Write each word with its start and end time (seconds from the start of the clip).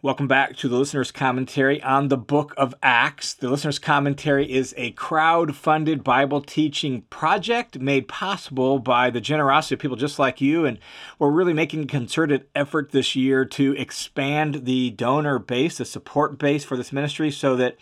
Welcome 0.00 0.28
back 0.28 0.54
to 0.58 0.68
the 0.68 0.76
listener's 0.76 1.10
commentary 1.10 1.82
on 1.82 2.06
the 2.06 2.16
book 2.16 2.54
of 2.56 2.72
Acts. 2.84 3.34
The 3.34 3.50
listener's 3.50 3.80
commentary 3.80 4.48
is 4.48 4.72
a 4.76 4.92
crowd 4.92 5.56
funded 5.56 6.04
Bible 6.04 6.40
teaching 6.40 7.02
project 7.10 7.80
made 7.80 8.06
possible 8.06 8.78
by 8.78 9.10
the 9.10 9.20
generosity 9.20 9.74
of 9.74 9.80
people 9.80 9.96
just 9.96 10.20
like 10.20 10.40
you. 10.40 10.64
And 10.64 10.78
we're 11.18 11.32
really 11.32 11.52
making 11.52 11.82
a 11.82 11.86
concerted 11.86 12.46
effort 12.54 12.92
this 12.92 13.16
year 13.16 13.44
to 13.46 13.72
expand 13.72 14.66
the 14.66 14.90
donor 14.90 15.40
base, 15.40 15.78
the 15.78 15.84
support 15.84 16.38
base 16.38 16.62
for 16.62 16.76
this 16.76 16.92
ministry, 16.92 17.32
so 17.32 17.56
that 17.56 17.76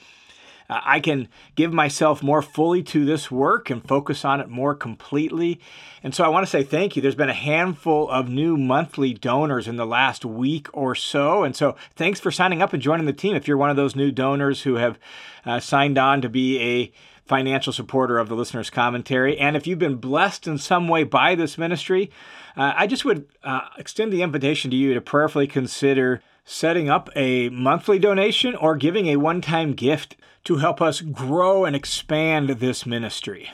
I 0.69 1.01
can 1.01 1.29
give 1.55 1.73
myself 1.73 2.23
more 2.23 2.43
fully 2.43 2.83
to 2.85 3.05
this 3.05 3.31
work 3.31 3.71
and 3.71 3.87
focus 3.87 4.25
on 4.25 4.41
it 4.41 4.49
more 4.49 4.75
completely. 4.75 5.61
And 6.03 6.15
so 6.15 6.25
I 6.25 6.29
want 6.29 6.45
to 6.45 6.51
say 6.51 6.63
thank 6.63 6.97
you. 6.97 7.03
There's 7.03 7.15
been 7.15 7.29
a 7.29 7.35
handful 7.35 8.11
of 8.11 8.29
new 8.29 8.57
monthly 8.57 9.15
donors 9.15 9.69
in 9.69 9.77
the 9.77 9.87
last 9.87 10.25
week 10.25 10.69
or 10.73 10.95
so. 10.95 11.45
And 11.45 11.55
so 11.55 11.77
thanks 11.95 12.21
for 12.21 12.31
signing 12.31 12.63
up 12.63 12.73
and 12.73 12.83
joining 12.83 13.07
the 13.07 13.13
team. 13.13 13.37
If 13.37 13.47
you're 13.47 13.57
one 13.57 13.71
of 13.71 13.77
those 13.77 13.97
new 13.97 14.11
donors 14.11 14.63
who 14.63 14.75
have 14.75 14.99
uh, 15.45 15.61
signed 15.61 15.99
on 15.99 16.21
to 16.23 16.29
be 16.29 16.61
a 16.61 16.93
financial 17.27 17.73
supporter 17.73 18.19
of 18.19 18.29
the 18.29 18.37
listener's 18.37 18.71
commentary. 18.71 19.37
And 19.37 19.57
if 19.57 19.67
you've 19.67 19.79
been 19.79 19.97
blessed 19.97 20.47
in 20.47 20.59
some 20.59 20.89
way 20.89 21.03
by 21.03 21.35
this 21.35 21.59
ministry, 21.59 22.11
uh, 22.57 22.73
I 22.77 22.87
just 22.87 23.05
would 23.05 23.27
uh, 23.43 23.63
extend 23.77 24.13
the 24.13 24.23
invitation 24.23 24.71
to 24.71 24.77
you 24.77 24.95
to 24.95 25.01
prayerfully 25.01 25.47
consider 25.47 26.23
setting 26.47 26.89
up 26.89 27.11
a 27.17 27.51
monthly 27.51 27.99
donation 27.99 28.55
or 28.55 28.77
giving 28.77 29.09
a 29.09 29.17
one 29.17 29.43
time 29.43 29.75
gift 29.75 30.17
to 30.45 30.59
help 30.59 30.81
us 30.81 31.01
grow 31.01 31.65
and 31.65 31.75
expand 31.77 32.49
this 32.49 32.87
ministry. 32.87 33.51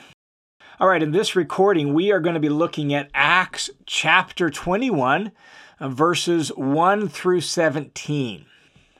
All 0.78 0.88
right, 0.88 1.02
in 1.02 1.12
this 1.12 1.34
recording, 1.34 1.94
we 1.94 2.12
are 2.12 2.20
going 2.20 2.34
to 2.34 2.40
be 2.40 2.48
looking 2.50 2.92
at 2.92 3.10
Acts 3.14 3.70
chapter 3.86 4.50
21, 4.50 5.32
uh, 5.80 5.88
verses 5.88 6.50
1 6.50 7.08
through 7.08 7.40
17. 7.40 8.44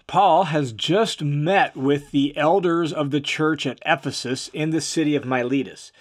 Paul 0.07 0.45
has 0.45 0.73
just 0.73 1.23
met 1.23 1.77
with 1.77 2.11
the 2.11 2.37
elders 2.37 2.93
of 2.93 3.11
the 3.11 3.21
church 3.21 3.67
at 3.67 3.83
Ephesus 3.85 4.49
in 4.49 4.71
the 4.71 4.81
city 4.81 5.15
of 5.15 5.25
Miletus. 5.25 5.93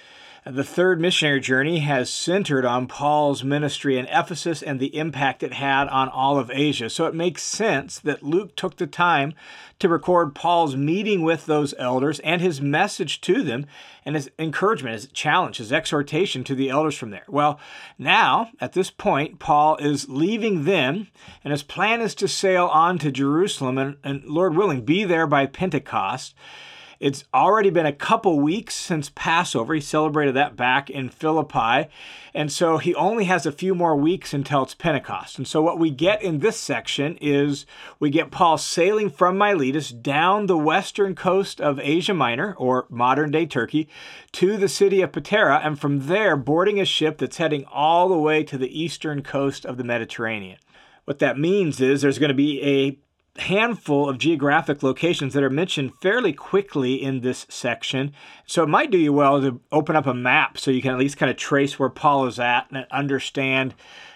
The 0.43 0.63
third 0.63 0.99
missionary 0.99 1.39
journey 1.39 1.79
has 1.81 2.11
centered 2.11 2.65
on 2.65 2.87
Paul's 2.87 3.43
ministry 3.43 3.99
in 3.99 4.07
Ephesus 4.07 4.63
and 4.63 4.79
the 4.79 4.97
impact 4.97 5.43
it 5.43 5.53
had 5.53 5.87
on 5.89 6.09
all 6.09 6.39
of 6.39 6.49
Asia. 6.49 6.89
So 6.89 7.05
it 7.05 7.13
makes 7.13 7.43
sense 7.43 7.99
that 7.99 8.23
Luke 8.23 8.55
took 8.55 8.77
the 8.77 8.87
time 8.87 9.35
to 9.77 9.87
record 9.87 10.33
Paul's 10.33 10.75
meeting 10.75 11.21
with 11.21 11.45
those 11.45 11.75
elders 11.77 12.19
and 12.21 12.41
his 12.41 12.59
message 12.59 13.21
to 13.21 13.43
them 13.43 13.67
and 14.03 14.15
his 14.15 14.31
encouragement, 14.39 14.95
his 14.95 15.07
challenge, 15.13 15.57
his 15.57 15.71
exhortation 15.71 16.43
to 16.45 16.55
the 16.55 16.71
elders 16.71 16.97
from 16.97 17.11
there. 17.11 17.25
Well, 17.27 17.59
now, 17.99 18.49
at 18.59 18.73
this 18.73 18.89
point, 18.89 19.37
Paul 19.37 19.77
is 19.77 20.09
leaving 20.09 20.63
them, 20.63 21.07
and 21.43 21.51
his 21.51 21.61
plan 21.61 22.01
is 22.01 22.15
to 22.15 22.27
sail 22.27 22.65
on 22.65 22.97
to 22.97 23.11
Jerusalem 23.11 23.77
and, 23.77 23.97
and 24.03 24.23
Lord 24.25 24.55
willing, 24.55 24.85
be 24.85 25.03
there 25.03 25.27
by 25.27 25.45
Pentecost. 25.45 26.33
It's 27.01 27.23
already 27.33 27.71
been 27.71 27.87
a 27.87 27.91
couple 27.91 28.39
weeks 28.39 28.75
since 28.75 29.09
Passover. 29.15 29.73
He 29.73 29.81
celebrated 29.81 30.35
that 30.35 30.55
back 30.55 30.87
in 30.87 31.09
Philippi. 31.09 31.89
And 32.31 32.51
so 32.51 32.77
he 32.77 32.93
only 32.93 33.23
has 33.23 33.47
a 33.47 33.51
few 33.51 33.73
more 33.73 33.95
weeks 33.95 34.35
until 34.35 34.61
it's 34.61 34.75
Pentecost. 34.75 35.39
And 35.39 35.47
so 35.47 35.63
what 35.63 35.79
we 35.79 35.89
get 35.89 36.21
in 36.21 36.39
this 36.39 36.57
section 36.57 37.17
is 37.19 37.65
we 37.99 38.11
get 38.11 38.29
Paul 38.29 38.59
sailing 38.59 39.09
from 39.09 39.35
Miletus 39.35 39.89
down 39.89 40.45
the 40.45 40.55
western 40.55 41.15
coast 41.15 41.59
of 41.59 41.79
Asia 41.79 42.13
Minor, 42.13 42.53
or 42.59 42.85
modern 42.87 43.31
day 43.31 43.47
Turkey, 43.47 43.89
to 44.33 44.55
the 44.55 44.69
city 44.69 45.01
of 45.01 45.11
Patara, 45.11 45.65
and 45.65 45.79
from 45.79 46.05
there 46.05 46.37
boarding 46.37 46.79
a 46.79 46.85
ship 46.85 47.17
that's 47.17 47.37
heading 47.37 47.65
all 47.65 48.09
the 48.09 48.17
way 48.17 48.43
to 48.43 48.59
the 48.59 48.79
eastern 48.79 49.23
coast 49.23 49.65
of 49.65 49.77
the 49.77 49.83
Mediterranean. 49.83 50.59
What 51.05 51.17
that 51.17 51.39
means 51.39 51.81
is 51.81 52.03
there's 52.03 52.19
going 52.19 52.29
to 52.29 52.35
be 52.35 52.61
a 52.61 52.99
handful 53.37 54.09
of 54.09 54.17
geographic 54.17 54.83
locations 54.83 55.33
that 55.33 55.43
are 55.43 55.49
mentioned 55.49 55.93
fairly 56.01 56.33
quickly 56.33 57.01
in 57.01 57.21
this 57.21 57.45
section. 57.49 58.13
So 58.45 58.63
it 58.63 58.69
might 58.69 58.91
do 58.91 58.97
you 58.97 59.13
well 59.13 59.41
to 59.41 59.61
open 59.71 59.95
up 59.95 60.05
a 60.05 60.13
map 60.13 60.57
so 60.57 60.71
you 60.71 60.81
can 60.81 60.91
at 60.91 60.99
least 60.99 61.17
kind 61.17 61.29
of 61.29 61.37
trace 61.37 61.79
where 61.79 61.89
Paul 61.89 62.27
is 62.27 62.39
at 62.39 62.67
and 62.71 62.85
understand 62.91 63.73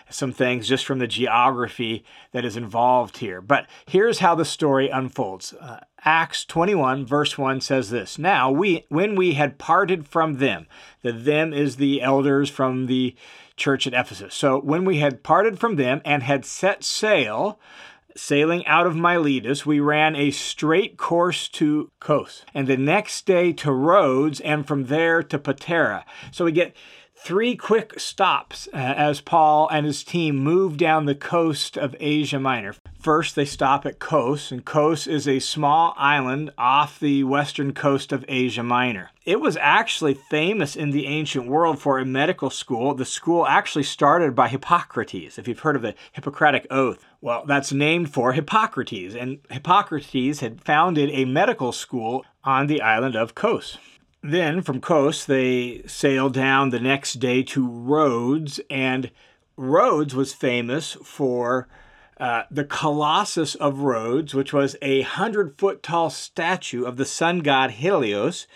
some 0.09 0.31
things 0.31 0.67
just 0.67 0.85
from 0.85 0.99
the 0.99 1.07
geography 1.07 2.03
that 2.31 2.45
is 2.45 2.57
involved 2.57 3.17
here. 3.17 3.41
But 3.41 3.67
here's 3.87 4.19
how 4.19 4.35
the 4.35 4.45
story 4.45 4.89
unfolds. 4.89 5.53
Uh, 5.53 5.79
Acts 6.03 6.45
21 6.45 7.05
verse 7.05 7.37
1 7.37 7.61
says 7.61 7.89
this. 7.89 8.19
Now 8.19 8.51
we 8.51 8.85
when 8.89 9.15
we 9.15 9.33
had 9.33 9.57
parted 9.57 10.07
from 10.07 10.37
them, 10.37 10.67
the 11.01 11.11
them 11.11 11.53
is 11.53 11.77
the 11.77 12.01
elders 12.01 12.49
from 12.49 12.85
the 12.85 13.15
church 13.57 13.87
at 13.87 13.93
Ephesus. 13.93 14.35
So 14.35 14.59
when 14.59 14.85
we 14.85 14.99
had 14.99 15.23
parted 15.23 15.59
from 15.59 15.77
them 15.77 16.01
and 16.05 16.21
had 16.21 16.45
set 16.45 16.83
sail, 16.83 17.59
Sailing 18.17 18.65
out 18.65 18.87
of 18.87 18.95
Miletus, 18.95 19.65
we 19.65 19.81
ran 19.81 20.15
a 20.15 20.31
straight 20.31 20.95
course 20.95 21.49
to 21.49 21.91
Kos, 21.99 22.45
and 22.53 22.65
the 22.65 22.77
next 22.77 23.25
day 23.25 23.51
to 23.51 23.73
Rhodes, 23.73 24.39
and 24.39 24.65
from 24.65 24.85
there 24.85 25.21
to 25.23 25.37
Patara. 25.37 26.05
So 26.31 26.45
we 26.45 26.53
get 26.53 26.73
three 27.17 27.55
quick 27.55 27.99
stops 27.99 28.67
uh, 28.73 28.77
as 28.77 29.21
Paul 29.21 29.67
and 29.69 29.85
his 29.85 30.03
team 30.03 30.37
move 30.37 30.77
down 30.77 31.05
the 31.05 31.15
coast 31.15 31.77
of 31.77 31.95
Asia 31.99 32.39
Minor. 32.39 32.75
First, 32.99 33.35
they 33.35 33.45
stop 33.45 33.85
at 33.85 33.99
Kos, 33.99 34.51
and 34.51 34.65
Kos 34.65 35.07
is 35.07 35.27
a 35.27 35.39
small 35.39 35.93
island 35.97 36.51
off 36.57 36.99
the 36.99 37.23
western 37.23 37.73
coast 37.73 38.11
of 38.11 38.25
Asia 38.27 38.63
Minor. 38.63 39.11
It 39.25 39.39
was 39.39 39.57
actually 39.57 40.13
famous 40.13 40.75
in 40.75 40.91
the 40.91 41.07
ancient 41.07 41.47
world 41.47 41.79
for 41.79 41.99
a 41.99 42.05
medical 42.05 42.49
school. 42.49 42.93
The 42.93 43.05
school 43.05 43.45
actually 43.47 43.83
started 43.83 44.35
by 44.35 44.47
Hippocrates, 44.47 45.37
if 45.37 45.47
you've 45.47 45.59
heard 45.59 45.75
of 45.75 45.81
the 45.81 45.95
Hippocratic 46.13 46.67
Oath. 46.69 47.05
Well, 47.21 47.43
that's 47.45 47.71
named 47.71 48.13
for 48.13 48.33
Hippocrates, 48.33 49.15
and 49.15 49.39
Hippocrates 49.49 50.41
had 50.41 50.61
founded 50.61 51.09
a 51.11 51.25
medical 51.25 51.71
school 51.71 52.25
on 52.43 52.67
the 52.67 52.81
island 52.81 53.15
of 53.15 53.35
Kos. 53.35 53.77
Then 54.27 54.63
from 54.63 54.81
Kos, 54.81 55.23
they 55.23 55.83
sailed 55.85 56.33
down 56.33 56.71
the 56.71 56.79
next 56.79 57.19
day 57.19 57.43
to 57.43 57.69
Rhodes, 57.69 58.59
and 58.71 59.11
Rhodes 59.55 60.15
was 60.15 60.33
famous 60.33 60.93
for 61.03 61.67
uh, 62.19 62.45
the 62.49 62.63
Colossus 62.63 63.53
of 63.53 63.81
Rhodes, 63.81 64.33
which 64.33 64.51
was 64.51 64.77
a 64.81 65.01
hundred 65.01 65.59
foot 65.59 65.83
tall 65.83 66.09
statue 66.09 66.85
of 66.85 66.97
the 66.97 67.05
sun 67.05 67.41
god 67.41 67.69
Helios 67.69 68.47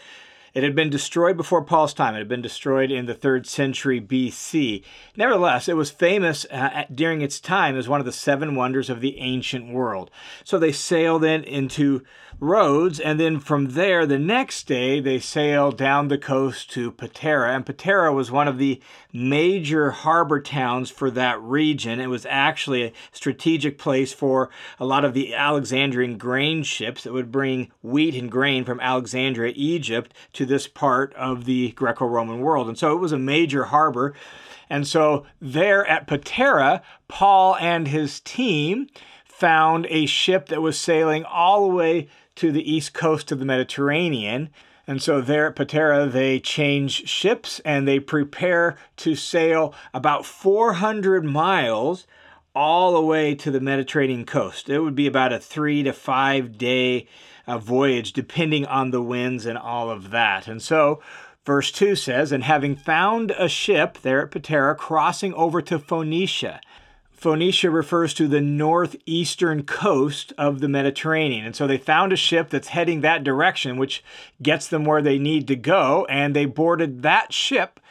it 0.53 0.63
had 0.63 0.75
been 0.75 0.89
destroyed 0.89 1.37
before 1.37 1.63
Paul's 1.63 1.93
time. 1.93 2.15
It 2.15 2.19
had 2.19 2.27
been 2.27 2.41
destroyed 2.41 2.91
in 2.91 3.05
the 3.05 3.13
third 3.13 3.45
century 3.47 4.01
BC. 4.01 4.83
Nevertheless, 5.15 5.69
it 5.69 5.75
was 5.75 5.91
famous 5.91 6.45
uh, 6.51 6.85
during 6.93 7.21
its 7.21 7.39
time 7.39 7.77
as 7.77 7.87
one 7.87 7.99
of 7.99 8.05
the 8.05 8.11
seven 8.11 8.55
wonders 8.55 8.89
of 8.89 9.01
the 9.01 9.19
ancient 9.19 9.71
world. 9.71 10.09
So 10.43 10.57
they 10.57 10.71
sailed 10.71 11.23
then 11.23 11.43
into 11.43 12.03
Rhodes, 12.41 13.01
and 13.01 13.19
then 13.19 13.41
from 13.41 13.71
there, 13.71 14.05
the 14.05 14.17
next 14.17 14.65
day, 14.65 15.01
they 15.01 15.19
sailed 15.19 15.77
down 15.77 16.07
the 16.07 16.17
coast 16.17 16.71
to 16.71 16.89
Patara. 16.89 17.53
And 17.53 17.65
Patara 17.65 18.13
was 18.13 18.31
one 18.31 18.47
of 18.47 18.57
the 18.57 18.81
major 19.11 19.91
harbor 19.91 20.39
towns 20.39 20.89
for 20.89 21.11
that 21.11 21.41
region. 21.41 21.99
It 21.99 22.07
was 22.07 22.25
actually 22.29 22.83
a 22.83 22.93
strategic 23.11 23.77
place 23.77 24.13
for 24.13 24.49
a 24.79 24.85
lot 24.85 25.03
of 25.03 25.13
the 25.13 25.35
Alexandrian 25.35 26.17
grain 26.17 26.63
ships 26.63 27.03
that 27.03 27.11
would 27.11 27.29
bring 27.29 27.71
wheat 27.81 28.15
and 28.15 28.31
grain 28.31 28.63
from 28.63 28.79
Alexandria, 28.79 29.51
Egypt, 29.57 30.13
to 30.31 30.45
this 30.45 30.65
part 30.65 31.13
of 31.15 31.43
the 31.43 31.71
Greco 31.71 32.05
Roman 32.05 32.39
world. 32.39 32.69
And 32.69 32.77
so 32.77 32.93
it 32.93 33.01
was 33.01 33.11
a 33.11 33.19
major 33.19 33.65
harbor. 33.65 34.13
And 34.69 34.87
so 34.87 35.25
there 35.41 35.85
at 35.87 36.07
Patara, 36.07 36.83
Paul 37.09 37.57
and 37.57 37.89
his 37.89 38.21
team 38.21 38.87
found 39.25 39.87
a 39.89 40.05
ship 40.05 40.47
that 40.47 40.61
was 40.61 40.79
sailing 40.79 41.25
all 41.25 41.67
the 41.67 41.75
way 41.75 42.07
to 42.39 42.51
the 42.53 42.71
east 42.71 42.93
coast 42.93 43.31
of 43.31 43.39
the 43.39 43.45
Mediterranean. 43.45 44.49
And 44.87 45.01
so 45.01 45.19
there 45.19 45.47
at 45.47 45.55
Patara, 45.55 46.09
they 46.09 46.39
change 46.39 47.07
ships 47.07 47.59
and 47.65 47.87
they 47.87 47.99
prepare 47.99 48.77
to 48.97 49.13
sail 49.13 49.73
about 49.93 50.25
400 50.25 51.25
miles 51.25 52.07
all 52.55 52.93
the 52.93 53.01
way 53.01 53.35
to 53.35 53.51
the 53.51 53.59
Mediterranean 53.59 54.25
coast. 54.25 54.69
It 54.69 54.79
would 54.79 54.95
be 54.95 55.05
about 55.05 55.33
a 55.33 55.39
three 55.39 55.83
to 55.83 55.91
five 55.91 56.57
day 56.57 57.07
uh, 57.45 57.57
voyage, 57.57 58.13
depending 58.13 58.65
on 58.65 58.91
the 58.91 59.01
winds 59.01 59.45
and 59.45 59.57
all 59.57 59.89
of 59.89 60.11
that. 60.11 60.47
And 60.47 60.61
so, 60.61 61.01
verse 61.45 61.71
2 61.71 61.97
says, 61.97 62.31
And 62.31 62.45
having 62.45 62.75
found 62.77 63.31
a 63.31 63.49
ship 63.49 63.97
there 64.01 64.23
at 64.23 64.31
Patara 64.31 64.77
crossing 64.77 65.33
over 65.33 65.61
to 65.61 65.77
Phoenicia, 65.77 66.61
Phoenicia 67.19 67.69
refers 67.69 68.13
to 68.13 68.29
the 68.29 68.39
northeastern 68.39 69.63
coast 69.63 70.31
of 70.37 70.61
the 70.61 70.69
Mediterranean. 70.69 71.45
And 71.45 71.53
so 71.53 71.67
they 71.67 71.77
found 71.77 72.13
a 72.13 72.15
ship 72.15 72.49
that's 72.49 72.69
heading 72.69 73.01
that 73.01 73.25
direction, 73.25 73.75
which 73.75 74.01
gets 74.41 74.69
them 74.69 74.85
where 74.85 75.01
they 75.01 75.19
need 75.19 75.45
to 75.49 75.57
go. 75.57 76.05
And 76.09 76.33
they 76.33 76.45
boarded 76.45 77.01
that 77.01 77.33
ship 77.33 77.81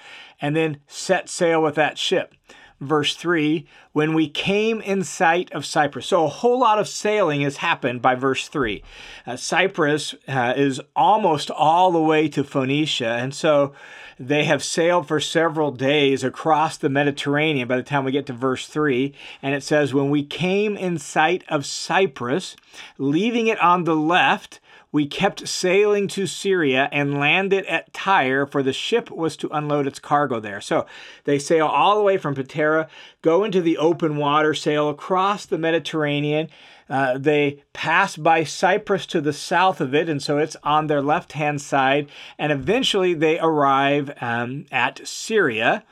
and 0.41 0.57
then 0.57 0.79
set 0.87 1.29
sail 1.29 1.63
with 1.63 1.75
that 1.75 1.99
ship. 1.99 2.35
verse 2.81 3.17
3, 3.17 3.67
when 3.93 4.15
we 4.15 4.29
came 4.29 4.81
in 4.81 5.03
sight 5.03 5.53
of 5.53 5.67
Cyprus. 5.67 6.07
So 6.07 6.25
a 6.25 6.29
whole 6.29 6.61
lot 6.61 6.79
of 6.79 6.89
sailing 6.89 7.41
has 7.41 7.57
happened 7.59 8.01
by 8.01 8.15
verse 8.15 8.49
3. 8.49 8.83
Uh, 9.27 9.37
Cyprus 9.37 10.15
uh, 10.29 10.55
is 10.57 10.81
almost 10.95 11.51
all 11.51 11.91
the 11.91 12.01
way 12.01 12.29
to 12.29 12.45
Phoenicia, 12.45 13.09
and 13.09 13.35
so 13.35 13.73
they 14.19 14.45
have 14.45 14.65
sailed 14.65 15.07
for 15.07 15.21
several 15.21 15.71
days 15.71 16.25
across 16.25 16.77
the 16.77 16.89
Mediterranean 16.89 17.69
by 17.69 17.77
the 17.77 17.83
time 17.83 18.05
we 18.05 18.13
get 18.13 18.27
to 18.27 18.33
verse 18.33 18.67
3. 18.67 19.15
And 19.43 19.55
it 19.55 19.63
says, 19.63 19.95
When 19.95 20.11
we 20.11 20.25
came 20.25 20.77
in 20.77 20.99
sight 20.99 21.45
of 21.49 21.67
Cyprus, 21.67 22.57
leaving 22.99 23.47
it 23.47 23.61
on 23.61 23.85
the 23.85 23.97
left, 23.97 24.61
we 24.91 25.07
kept 25.07 25.47
sailing 25.47 26.09
to 26.09 26.27
Syria 26.27 26.89
and 26.91 27.21
landed 27.21 27.67
at 27.67 27.93
Tyre, 27.93 28.47
for 28.47 28.63
the 28.63 28.73
ship 28.73 29.11
was 29.11 29.37
to 29.37 29.51
unload 29.51 29.87
its 29.87 29.99
cargo 29.99 30.41
there. 30.41 30.61
So 30.61 30.87
they 31.25 31.39
sail 31.39 31.67
all 31.67 31.97
the 31.97 32.03
way 32.03 32.17
from 32.17 32.35
Patara, 32.35 32.89
go 33.21 33.45
into 33.45 33.61
the 33.61 33.77
open 33.77 34.17
water, 34.17 34.55
sail 34.55 34.89
across 34.89 35.45
the 35.45 35.59
Mediterranean. 35.59 36.49
Uh, 36.89 37.19
they 37.19 37.63
pass 37.73 38.17
by 38.17 38.45
Cyprus 38.45 39.07
to 39.07 39.21
the 39.21 39.33
south 39.33 39.81
of 39.81 39.95
it, 39.95 40.09
and 40.09 40.23
so 40.23 40.39
it's 40.39 40.57
on 40.63 40.87
their 40.87 41.03
left 41.03 41.33
hand 41.33 41.61
side. 41.61 42.09
And 42.39 42.51
eventually 42.51 43.15
they 43.15 43.39
arrive 43.39 44.11
um, 44.21 44.65
at 44.73 45.07
Syria, 45.07 45.85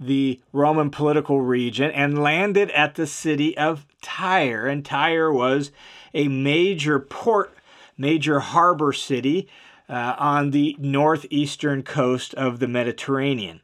the 0.00 0.40
Roman 0.52 0.90
political 0.90 1.40
region, 1.42 1.90
and 1.90 2.22
landed 2.22 2.70
at 2.70 2.94
the 2.94 3.06
city 3.06 3.56
of 3.58 3.86
Tyre. 4.00 4.66
And 4.66 4.84
Tyre 4.84 5.32
was 5.32 5.70
a 6.14 6.28
major 6.28 6.98
port 6.98 7.54
major 7.98 8.38
harbor 8.40 8.92
city 8.92 9.48
uh, 9.88 10.14
on 10.18 10.52
the 10.52 10.76
northeastern 10.78 11.82
coast 11.82 12.32
of 12.34 12.60
the 12.60 12.68
Mediterranean. 12.68 13.60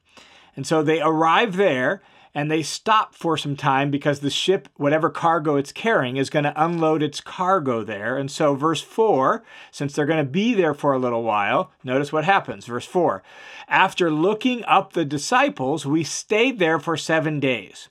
And 0.56 0.66
so 0.66 0.82
they 0.82 1.00
arrive 1.00 1.56
there 1.56 2.02
and 2.34 2.50
they 2.50 2.62
stop 2.62 3.14
for 3.14 3.36
some 3.36 3.54
time 3.54 3.90
because 3.90 4.20
the 4.20 4.30
ship, 4.30 4.68
whatever 4.76 5.08
cargo 5.08 5.54
it's 5.56 5.70
carrying, 5.70 6.16
is 6.16 6.30
going 6.30 6.44
to 6.44 6.62
unload 6.62 7.02
its 7.02 7.20
cargo 7.20 7.84
there. 7.84 8.16
And 8.16 8.30
so, 8.30 8.56
verse 8.56 8.80
4, 8.80 9.44
since 9.70 9.94
they're 9.94 10.04
going 10.04 10.24
to 10.24 10.30
be 10.30 10.52
there 10.52 10.74
for 10.74 10.92
a 10.92 10.98
little 10.98 11.22
while, 11.22 11.70
notice 11.84 12.12
what 12.12 12.24
happens. 12.24 12.66
Verse 12.66 12.86
4 12.86 13.22
After 13.68 14.10
looking 14.10 14.64
up 14.64 14.92
the 14.92 15.04
disciples, 15.04 15.86
we 15.86 16.02
stayed 16.02 16.58
there 16.58 16.80
for 16.80 16.96
seven 16.96 17.38
days. 17.38 17.88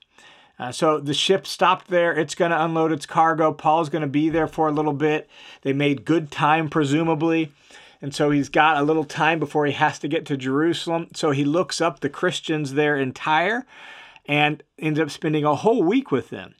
Uh, 0.59 0.71
so 0.71 0.99
the 0.99 1.13
ship 1.13 1.47
stopped 1.47 1.87
there. 1.87 2.13
It's 2.13 2.35
going 2.35 2.51
to 2.51 2.63
unload 2.63 2.91
its 2.91 3.05
cargo. 3.05 3.53
Paul's 3.53 3.89
going 3.89 4.03
to 4.03 4.07
be 4.07 4.29
there 4.29 4.47
for 4.47 4.67
a 4.67 4.71
little 4.71 4.93
bit. 4.93 5.27
They 5.61 5.73
made 5.73 6.05
good 6.05 6.31
time, 6.31 6.69
presumably. 6.69 7.51
And 8.01 8.13
so 8.13 8.29
he's 8.29 8.49
got 8.49 8.77
a 8.77 8.83
little 8.83 9.05
time 9.05 9.39
before 9.39 9.65
he 9.65 9.71
has 9.71 9.97
to 9.99 10.09
get 10.09 10.25
to 10.25 10.37
Jerusalem. 10.37 11.07
So 11.15 11.31
he 11.31 11.45
looks 11.45 11.79
up 11.79 12.01
the 12.01 12.09
Christians 12.09 12.73
there 12.73 12.97
in 12.97 13.13
Tyre 13.13 13.65
and 14.25 14.63
ends 14.77 14.99
up 14.99 15.11
spending 15.11 15.45
a 15.45 15.55
whole 15.55 15.83
week 15.83 16.11
with 16.11 16.29
them. 16.29 16.55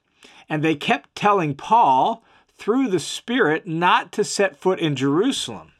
And 0.50 0.64
they 0.64 0.76
kept 0.76 1.16
telling 1.16 1.56
Paul 1.56 2.24
through 2.56 2.90
the 2.90 3.00
Spirit 3.00 3.68
not 3.68 4.12
to 4.14 4.24
set 4.24 4.58
foot 4.58 4.80
in 4.80 4.96
Jerusalem. 4.96 5.72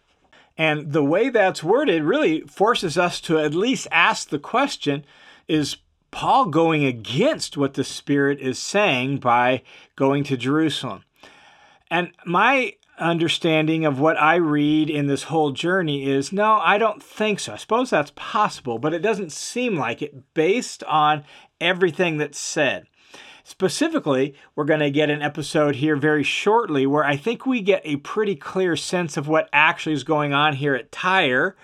And 0.58 0.92
the 0.92 1.04
way 1.04 1.30
that's 1.30 1.64
worded 1.64 2.04
really 2.04 2.42
forces 2.42 2.98
us 2.98 3.20
to 3.22 3.40
at 3.40 3.56
least 3.56 3.88
ask 3.92 4.30
the 4.30 4.40
question 4.40 5.06
is 5.48 5.78
Paul 6.12 6.46
going 6.46 6.86
against 6.86 7.58
what 7.58 7.74
the 7.74 7.84
Spirit 7.84 8.40
is 8.40 8.60
saying 8.60 9.18
by 9.18 9.64
going 9.96 10.24
to 10.26 10.38
Jerusalem. 10.38 11.04
And 11.90 12.12
my 12.26 12.74
understanding 13.00 13.86
of 13.86 14.00
what 14.00 14.22
I 14.22 14.36
read 14.36 14.90
in 14.90 15.08
this 15.08 15.24
whole 15.24 15.52
journey 15.52 16.10
is 16.10 16.32
no, 16.32 16.60
I 16.62 16.78
don't 16.78 17.02
think 17.02 17.40
so. 17.40 17.54
I 17.54 17.58
suppose 17.58 17.90
that's 17.90 18.12
possible, 18.16 18.78
but 18.78 18.94
it 18.94 19.00
doesn't 19.00 19.32
seem 19.32 19.76
like 19.76 20.02
it 20.02 20.34
based 20.34 20.84
on 20.84 21.24
everything 21.64 22.18
that's 22.18 22.40
said. 22.40 22.86
Specifically, 23.44 24.36
we're 24.56 24.64
going 24.64 24.80
to 24.80 24.92
get 24.92 25.10
an 25.10 25.22
episode 25.22 25.76
here 25.76 25.96
very 25.96 26.24
shortly 26.24 26.86
where 26.86 27.04
I 27.04 27.18
think 27.18 27.46
we 27.46 27.62
get 27.62 27.82
a 27.84 27.98
pretty 27.98 28.36
clear 28.36 28.76
sense 28.76 29.18
of 29.18 29.28
what 29.28 29.50
actually 29.52 29.94
is 29.94 30.04
going 30.04 30.34
on 30.34 30.56
here 30.56 30.76
at 30.76 30.92
Tyre 30.92 31.56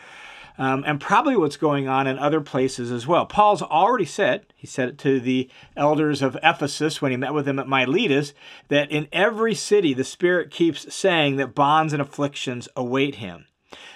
um, 0.60 0.84
and 0.86 1.00
probably 1.00 1.38
what's 1.38 1.56
going 1.56 1.88
on 1.88 2.06
in 2.06 2.20
other 2.20 2.42
places 2.42 2.92
as 2.92 3.08
well. 3.08 3.26
Paul's 3.26 3.62
already 3.62 4.04
said, 4.04 4.46
he 4.58 4.68
said 4.68 4.90
it 4.90 4.98
to 5.00 5.22
the 5.22 5.50
elders 5.78 6.22
of 6.22 6.38
Ephesus 6.44 7.02
when 7.02 7.12
he 7.12 7.18
met 7.18 7.34
with 7.34 7.46
them 7.46 7.60
at 7.60 7.68
Miletus, 7.68 8.34
that 8.68 8.92
in 8.92 9.08
every 9.14 9.56
city 9.56 9.94
the 9.94 10.04
Spirit 10.04 10.52
keeps 10.52 10.94
saying 10.94 11.38
that 11.38 11.56
bonds 11.56 11.94
and 11.94 12.02
afflictions 12.02 12.68
await 12.76 13.16
him. 13.16 13.46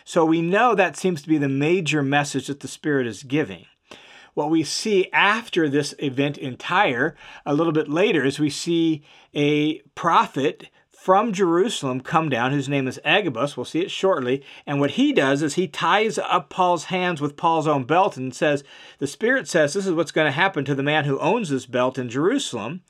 So 0.06 0.24
we 0.24 0.42
know 0.42 0.74
that 0.74 0.96
seems 0.96 1.22
to 1.22 1.28
be 1.28 1.38
the 1.38 1.50
major 1.50 2.02
message 2.02 2.48
that 2.48 2.62
the 2.62 2.68
Spirit 2.70 3.08
is 3.08 3.24
giving. 3.24 3.66
What 4.34 4.50
we 4.50 4.64
see 4.64 5.10
after 5.12 5.70
this 5.70 5.94
event 6.00 6.38
in 6.38 6.58
Tyre, 6.58 7.16
a 7.46 7.54
little 7.54 7.74
bit 7.74 7.90
later, 7.90 8.26
is 8.26 8.40
we 8.40 8.50
see 8.50 9.04
a 9.34 9.80
prophet 9.96 10.70
from 11.04 11.34
Jerusalem 11.34 12.00
come 12.00 12.30
down, 12.30 12.52
whose 12.52 12.70
name 12.70 12.88
is 12.88 13.00
Agabus. 13.04 13.58
We'll 13.58 13.66
see 13.66 13.82
it 13.82 13.92
shortly. 13.92 14.42
And 14.66 14.80
what 14.80 14.92
he 14.92 15.12
does 15.12 15.42
is 15.42 15.56
he 15.56 15.68
ties 15.68 16.18
up 16.18 16.50
Paul's 16.50 16.86
hands 16.86 17.20
with 17.20 17.36
Paul's 17.36 17.68
own 17.68 17.84
belt 17.84 18.16
and 18.16 18.34
says, 18.34 18.64
The 19.00 19.08
Spirit 19.08 19.50
says 19.50 19.74
this 19.74 19.86
is 19.86 19.92
what's 19.92 20.14
going 20.14 20.28
to 20.28 20.32
happen 20.32 20.64
to 20.64 20.74
the 20.74 20.82
man 20.82 21.04
who 21.04 21.20
owns 21.20 21.50
this 21.50 21.66
belt 21.66 21.98
in 21.98 22.08
Jerusalem. 22.10 22.84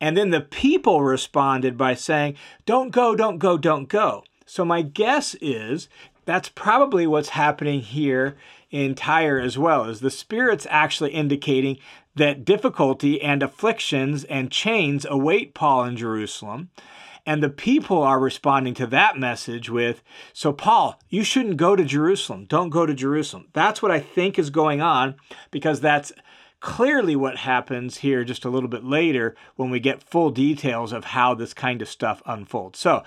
And 0.00 0.16
then 0.16 0.30
the 0.30 0.40
people 0.40 1.02
responded 1.02 1.78
by 1.78 1.94
saying, 1.94 2.36
Don't 2.66 2.90
go, 2.90 3.14
don't 3.14 3.38
go, 3.38 3.56
don't 3.56 3.88
go. 3.88 4.24
So 4.46 4.64
my 4.64 4.82
guess 4.82 5.36
is 5.40 5.88
that's 6.24 6.48
probably 6.48 7.06
what's 7.06 7.30
happening 7.30 7.80
here 7.80 8.36
in 8.70 8.94
Tyre 8.94 9.38
as 9.38 9.56
well, 9.56 9.84
is 9.84 10.00
the 10.00 10.10
Spirit's 10.10 10.66
actually 10.70 11.12
indicating 11.12 11.78
that 12.16 12.44
difficulty 12.44 13.20
and 13.20 13.42
afflictions 13.42 14.24
and 14.24 14.50
chains 14.50 15.06
await 15.08 15.54
Paul 15.54 15.84
in 15.84 15.96
Jerusalem. 15.96 16.70
And 17.26 17.42
the 17.42 17.48
people 17.48 18.02
are 18.02 18.20
responding 18.20 18.74
to 18.74 18.86
that 18.88 19.18
message 19.18 19.70
with, 19.70 20.02
So, 20.32 20.52
Paul, 20.52 21.00
you 21.08 21.24
shouldn't 21.24 21.56
go 21.56 21.74
to 21.74 21.84
Jerusalem. 21.84 22.44
Don't 22.44 22.68
go 22.68 22.84
to 22.84 22.94
Jerusalem. 22.94 23.48
That's 23.54 23.80
what 23.80 23.90
I 23.90 24.00
think 24.00 24.38
is 24.38 24.50
going 24.50 24.82
on 24.82 25.14
because 25.50 25.80
that's 25.80 26.12
clearly 26.60 27.16
what 27.16 27.38
happens 27.38 27.98
here 27.98 28.24
just 28.24 28.44
a 28.44 28.50
little 28.50 28.68
bit 28.68 28.84
later 28.84 29.34
when 29.56 29.70
we 29.70 29.80
get 29.80 30.02
full 30.02 30.30
details 30.30 30.92
of 30.92 31.04
how 31.06 31.34
this 31.34 31.54
kind 31.54 31.80
of 31.80 31.88
stuff 31.88 32.22
unfolds. 32.26 32.78
So, 32.78 33.02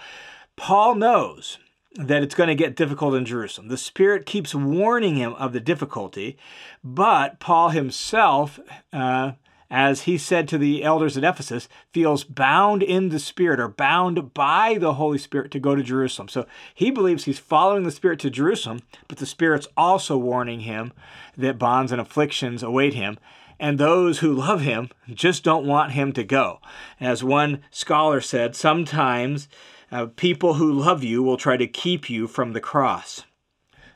Paul 0.55 0.95
knows 0.95 1.59
that 1.97 2.23
it's 2.23 2.35
going 2.35 2.49
to 2.49 2.55
get 2.55 2.75
difficult 2.75 3.15
in 3.15 3.25
Jerusalem. 3.25 3.67
The 3.67 3.77
Spirit 3.77 4.25
keeps 4.25 4.53
warning 4.53 5.15
him 5.15 5.33
of 5.33 5.53
the 5.53 5.59
difficulty, 5.59 6.38
but 6.83 7.39
Paul 7.39 7.69
himself 7.69 8.59
uh, 8.94 9.31
as 9.69 10.03
he 10.03 10.17
said 10.17 10.47
to 10.47 10.57
the 10.57 10.83
elders 10.83 11.17
at 11.17 11.23
Ephesus, 11.23 11.67
feels 11.91 12.23
bound 12.23 12.81
in 12.81 13.09
the 13.09 13.19
Spirit 13.19 13.59
or 13.59 13.67
bound 13.67 14.33
by 14.33 14.77
the 14.79 14.94
Holy 14.94 15.17
Spirit 15.17 15.51
to 15.51 15.59
go 15.59 15.75
to 15.75 15.83
Jerusalem. 15.83 16.29
So 16.29 16.45
he 16.73 16.89
believes 16.89 17.25
he's 17.25 17.39
following 17.39 17.83
the 17.83 17.91
Spirit 17.91 18.19
to 18.21 18.29
Jerusalem, 18.29 18.81
but 19.07 19.17
the 19.17 19.25
Spirit's 19.25 19.67
also 19.75 20.17
warning 20.17 20.61
him 20.61 20.94
that 21.35 21.59
bonds 21.59 21.91
and 21.91 21.99
afflictions 21.99 22.63
await 22.63 22.94
him. 22.94 23.17
And 23.59 23.79
those 23.79 24.19
who 24.19 24.33
love 24.33 24.61
him 24.61 24.89
just 25.11 25.44
don't 25.44 25.65
want 25.65 25.94
him 25.94 26.13
to 26.13 26.23
go. 26.23 26.59
As 26.99 27.23
one 27.23 27.61
scholar 27.71 28.21
said, 28.21 28.55
sometimes 28.55 29.49
uh, 29.91 30.07
people 30.15 30.55
who 30.55 30.71
love 30.71 31.03
you 31.03 31.23
will 31.23 31.37
try 31.37 31.57
to 31.57 31.67
keep 31.67 32.09
you 32.09 32.27
from 32.27 32.53
the 32.53 32.61
cross. 32.61 33.23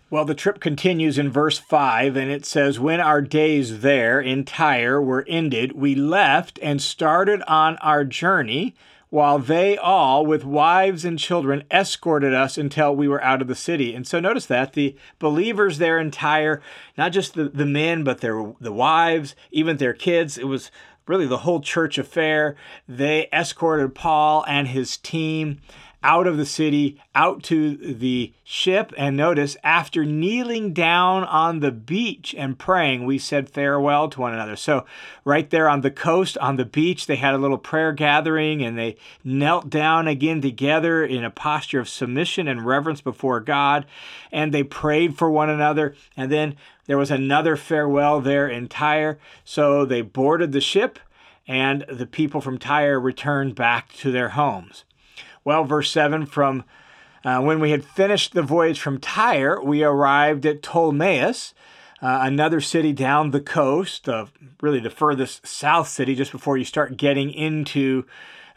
Well, 0.09 0.25
the 0.25 0.35
trip 0.35 0.59
continues 0.59 1.17
in 1.17 1.31
verse 1.31 1.57
5, 1.57 2.17
and 2.17 2.29
it 2.29 2.45
says, 2.45 2.81
When 2.81 2.99
our 2.99 3.21
days 3.21 3.79
there 3.79 4.19
in 4.19 4.43
Tyre 4.43 5.01
were 5.01 5.25
ended, 5.25 5.71
we 5.71 5.95
left 5.95 6.59
and 6.61 6.81
started 6.81 7.41
on 7.43 7.77
our 7.77 8.03
journey, 8.03 8.75
while 9.09 9.39
they 9.39 9.77
all, 9.77 10.25
with 10.25 10.43
wives 10.43 11.05
and 11.05 11.17
children, 11.17 11.63
escorted 11.71 12.33
us 12.33 12.57
until 12.57 12.93
we 12.93 13.07
were 13.07 13.23
out 13.23 13.41
of 13.41 13.47
the 13.47 13.55
city. 13.55 13.93
And 13.93 14.05
so 14.05 14.19
notice 14.19 14.45
that 14.47 14.73
the 14.73 14.97
believers 15.17 15.77
there 15.77 15.97
in 15.97 16.11
Tyre, 16.11 16.61
not 16.97 17.13
just 17.13 17.33
the, 17.33 17.45
the 17.45 17.65
men, 17.65 18.03
but 18.03 18.19
their 18.19 18.53
the 18.59 18.73
wives, 18.73 19.33
even 19.49 19.77
their 19.77 19.93
kids, 19.93 20.37
it 20.37 20.47
was 20.47 20.71
really 21.07 21.27
the 21.27 21.39
whole 21.39 21.61
church 21.61 21.97
affair. 21.97 22.55
They 22.87 23.27
escorted 23.31 23.95
Paul 23.95 24.45
and 24.47 24.67
his 24.67 24.97
team 24.97 25.61
out 26.03 26.25
of 26.25 26.37
the 26.37 26.45
city, 26.45 26.99
out 27.13 27.43
to 27.43 27.75
the 27.75 28.33
ship. 28.43 28.93
And 28.97 29.15
notice, 29.15 29.55
after 29.63 30.03
kneeling 30.03 30.73
down 30.73 31.23
on 31.23 31.59
the 31.59 31.71
beach 31.71 32.33
and 32.37 32.57
praying, 32.57 33.05
we 33.05 33.19
said 33.19 33.49
farewell 33.49 34.09
to 34.09 34.21
one 34.21 34.33
another. 34.33 34.55
So, 34.55 34.85
right 35.23 35.49
there 35.49 35.69
on 35.69 35.81
the 35.81 35.91
coast, 35.91 36.37
on 36.39 36.55
the 36.55 36.65
beach, 36.65 37.05
they 37.05 37.17
had 37.17 37.33
a 37.33 37.37
little 37.37 37.57
prayer 37.57 37.91
gathering 37.91 38.63
and 38.63 38.77
they 38.77 38.97
knelt 39.23 39.69
down 39.69 40.07
again 40.07 40.41
together 40.41 41.05
in 41.05 41.23
a 41.23 41.29
posture 41.29 41.79
of 41.79 41.89
submission 41.89 42.47
and 42.47 42.65
reverence 42.65 43.01
before 43.01 43.39
God. 43.39 43.85
And 44.31 44.53
they 44.53 44.63
prayed 44.63 45.17
for 45.17 45.29
one 45.29 45.49
another. 45.49 45.95
And 46.17 46.31
then 46.31 46.55
there 46.87 46.97
was 46.97 47.11
another 47.11 47.55
farewell 47.55 48.21
there 48.21 48.47
in 48.47 48.67
Tyre. 48.67 49.19
So, 49.45 49.85
they 49.85 50.01
boarded 50.01 50.51
the 50.51 50.61
ship 50.61 50.99
and 51.47 51.85
the 51.89 52.05
people 52.05 52.41
from 52.41 52.57
Tyre 52.57 52.99
returned 52.99 53.55
back 53.55 53.93
to 53.93 54.11
their 54.11 54.29
homes. 54.29 54.83
Well, 55.43 55.63
verse 55.63 55.91
7 55.91 56.25
from 56.25 56.63
uh, 57.23 57.39
when 57.39 57.59
we 57.59 57.71
had 57.71 57.85
finished 57.85 58.33
the 58.33 58.41
voyage 58.41 58.79
from 58.79 58.99
Tyre, 58.99 59.61
we 59.61 59.83
arrived 59.83 60.45
at 60.45 60.61
Ptolemais, 60.61 61.53
uh, 62.01 62.19
another 62.23 62.59
city 62.59 62.93
down 62.93 63.29
the 63.29 63.41
coast, 63.41 64.09
of 64.09 64.31
really 64.59 64.79
the 64.79 64.89
furthest 64.89 65.45
south 65.45 65.87
city, 65.87 66.15
just 66.15 66.31
before 66.31 66.57
you 66.57 66.65
start 66.65 66.97
getting 66.97 67.31
into 67.31 68.05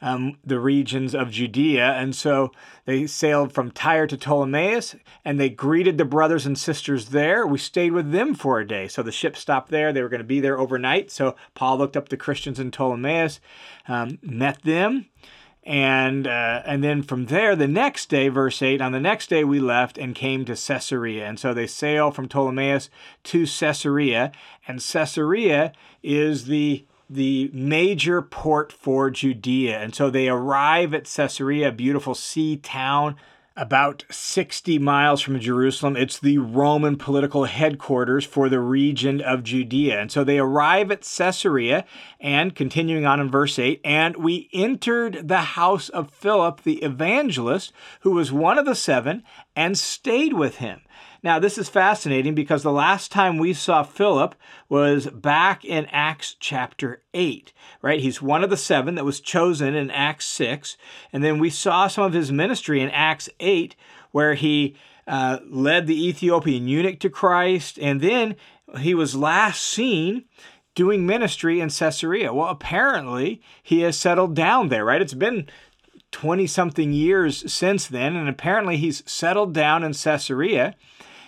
um, 0.01 0.39
the 0.45 0.59
regions 0.59 1.15
of 1.15 1.31
Judea. 1.31 1.93
And 1.93 2.15
so 2.15 2.53
they 2.85 3.07
sailed 3.07 3.53
from 3.53 3.71
Tyre 3.71 4.07
to 4.07 4.17
Ptolemais 4.17 4.99
and 5.25 5.41
they 5.41 5.49
greeted 5.49 5.97
the 5.97 6.05
brothers 6.05 6.45
and 6.45 6.59
sisters 6.59 7.07
there. 7.07 7.47
We 7.47 7.59
stayed 7.59 7.93
with 7.93 8.13
them 8.13 8.35
for 8.35 8.61
a 8.61 8.67
day. 8.67 8.87
So 8.89 9.03
the 9.03 9.13
ship 9.13 9.35
stopped 9.37 9.71
there. 9.71 9.93
They 9.93 10.03
were 10.03 10.11
going 10.11 10.19
to 10.21 10.25
be 10.25 10.41
there 10.41 10.59
overnight. 10.59 11.11
So 11.11 11.37
Paul 11.55 11.79
looked 11.79 11.97
up 11.97 12.11
the 12.11 12.19
Christians 12.19 12.61
in 12.61 12.71
Ptolemais, 12.71 13.41
um, 13.89 14.19
met 14.23 14.63
them. 14.63 15.07
And 15.65 16.27
uh, 16.27 16.63
and 16.67 16.85
then 16.85 17.03
from 17.03 17.27
there, 17.27 17.57
the 17.57 17.67
next 17.67 18.11
day, 18.11 18.29
verse 18.29 18.61
8, 18.61 18.83
on 18.83 18.93
the 18.93 19.01
next 19.01 19.31
day 19.31 19.45
we 19.45 19.61
left 19.61 19.97
and 19.97 20.15
came 20.15 20.45
to 20.45 20.55
Caesarea. 20.55 21.27
And 21.27 21.39
so 21.39 21.55
they 21.55 21.67
sail 21.67 22.11
from 22.11 22.29
Ptolemais 22.29 22.91
to 23.25 23.47
Caesarea. 23.47 24.31
And 24.69 24.81
Caesarea 24.81 25.73
is 26.03 26.47
the 26.47 26.85
the 27.09 27.51
major 27.53 28.21
port 28.21 28.73
for 28.73 29.11
Judea. 29.11 29.79
And 29.79 29.95
so 29.95 30.11
they 30.11 30.29
arrive 30.29 30.93
at 30.93 31.05
Caesarea, 31.05 31.69
a 31.69 31.73
beautiful 31.73 32.15
sea 32.15 32.57
town 32.57 33.17
about 33.57 34.05
60 34.11 34.79
miles 34.79 35.21
from 35.21 35.39
Jerusalem. 35.39 35.97
It's 35.97 36.19
the 36.19 36.39
Roman 36.39 36.97
political 36.97 37.45
headquarters 37.45 38.25
for 38.25 38.49
the 38.49 38.61
region 38.61 39.21
of 39.21 39.45
Judea. 39.45 40.01
And 40.01 40.11
so 40.11 40.25
they 40.25 40.39
arrive 40.39 40.91
at 40.91 41.09
Caesarea, 41.17 41.85
and 42.19 42.55
continuing 42.55 43.07
on 43.07 43.21
in 43.21 43.31
verse 43.31 43.59
8, 43.59 43.81
and 43.85 44.17
we 44.17 44.49
entered 44.53 45.29
the 45.29 45.39
house 45.39 45.89
of 45.89 46.11
Philip 46.11 46.63
the 46.63 46.83
evangelist, 46.83 47.73
who 48.01 48.13
was 48.13 48.33
one 48.33 48.59
of 48.59 48.67
the 48.67 48.75
seven, 48.75 49.23
and 49.55 49.79
stayed 49.79 50.33
with 50.33 50.57
him. 50.57 50.81
Now, 51.23 51.39
this 51.39 51.57
is 51.57 51.69
fascinating 51.69 52.35
because 52.35 52.63
the 52.63 52.73
last 52.73 53.11
time 53.11 53.39
we 53.39 53.55
saw 53.55 53.83
Philip 53.83 54.35
was 54.69 55.07
back 55.07 55.65
in 55.65 55.87
Acts 55.87 56.37
chapter 56.39 57.03
8, 57.15 57.53
right? 57.81 58.01
He's 58.01 58.21
one 58.21 58.45
of 58.45 58.51
the 58.51 58.57
seven 58.57 58.95
that 58.97 59.05
was 59.05 59.21
chosen 59.21 59.75
in 59.75 59.91
Acts 59.91 60.27
6. 60.27 60.77
And 61.13 61.25
then 61.25 61.39
we 61.39 61.51
saw 61.51 61.87
some 61.87 62.05
of 62.05 62.13
his 62.13 62.31
ministry 62.31 62.81
in 62.81 62.91
Acts 62.91 63.31
8, 63.41 63.75
where 64.11 64.35
he 64.35 64.77
uh, 65.07 65.39
led 65.47 65.87
the 65.87 66.09
Ethiopian 66.09 66.69
eunuch 66.69 67.01
to 67.01 67.11
Christ. 67.11 67.79
And 67.81 68.01
then 68.01 68.37
he 68.79 68.95
was 68.95 69.17
last 69.17 69.63
seen 69.63 70.25
doing 70.75 71.07
ministry 71.07 71.61
in 71.61 71.71
Caesarea. 71.71 72.35
Well, 72.35 72.49
apparently 72.49 73.41
he 73.63 73.81
has 73.81 73.99
settled 73.99 74.35
down 74.35 74.69
there, 74.69 74.85
right? 74.85 75.01
It's 75.01 75.15
been 75.15 75.49
20 76.15 76.47
something 76.47 76.93
years 76.93 77.53
since 77.53 77.89
then, 77.89 78.15
and 78.15 78.29
apparently 78.29 78.77
he's 78.77 79.03
settled 79.05 79.53
down 79.53 79.83
in 79.83 79.93
Caesarea. 79.93 80.77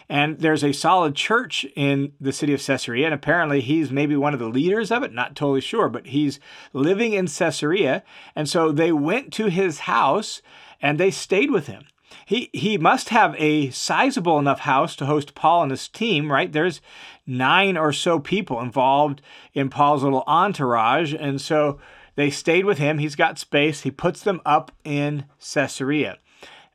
And 0.09 0.39
there's 0.39 0.63
a 0.63 0.71
solid 0.71 1.17
church 1.17 1.67
in 1.75 2.13
the 2.21 2.33
city 2.33 2.55
of 2.55 2.65
Caesarea, 2.65 3.07
and 3.07 3.15
apparently 3.15 3.61
he's 3.61 3.91
maybe 3.91 4.15
one 4.15 4.33
of 4.33 4.39
the 4.39 4.49
leaders 4.49 4.93
of 4.93 5.03
it, 5.03 5.13
not 5.13 5.35
totally 5.35 5.61
sure, 5.61 5.89
but 5.89 6.07
he's 6.07 6.39
living 6.73 7.15
in 7.15 7.27
Caesarea. 7.27 8.05
And 8.37 8.49
so 8.49 8.71
they 8.71 8.93
went 8.93 9.33
to 9.33 9.47
his 9.47 9.81
house 9.81 10.41
and 10.81 11.01
they 11.01 11.11
stayed 11.11 11.51
with 11.51 11.67
him. 11.67 11.87
He, 12.25 12.49
he 12.53 12.79
must 12.79 13.09
have 13.09 13.35
a 13.39 13.71
sizable 13.71 14.39
enough 14.39 14.61
house 14.61 14.95
to 14.97 15.07
host 15.07 15.35
Paul 15.35 15.63
and 15.63 15.73
his 15.73 15.89
team, 15.89 16.31
right? 16.31 16.53
There's 16.53 16.81
nine 17.27 17.77
or 17.77 17.93
so 17.93 18.21
people 18.21 18.61
involved 18.61 19.21
in 19.53 19.69
Paul's 19.69 20.05
little 20.05 20.23
entourage. 20.29 21.13
And 21.13 21.41
so 21.41 21.81
they 22.17 22.31
stayed 22.31 22.65
with 22.65 22.79
him. 22.79 22.99
He's 22.99 23.15
got 23.15 23.39
space. 23.39 23.83
He 23.83 23.91
puts 23.91 24.23
them 24.23 24.41
up 24.45 24.73
in 24.85 25.27
Caesarea. 25.39 26.19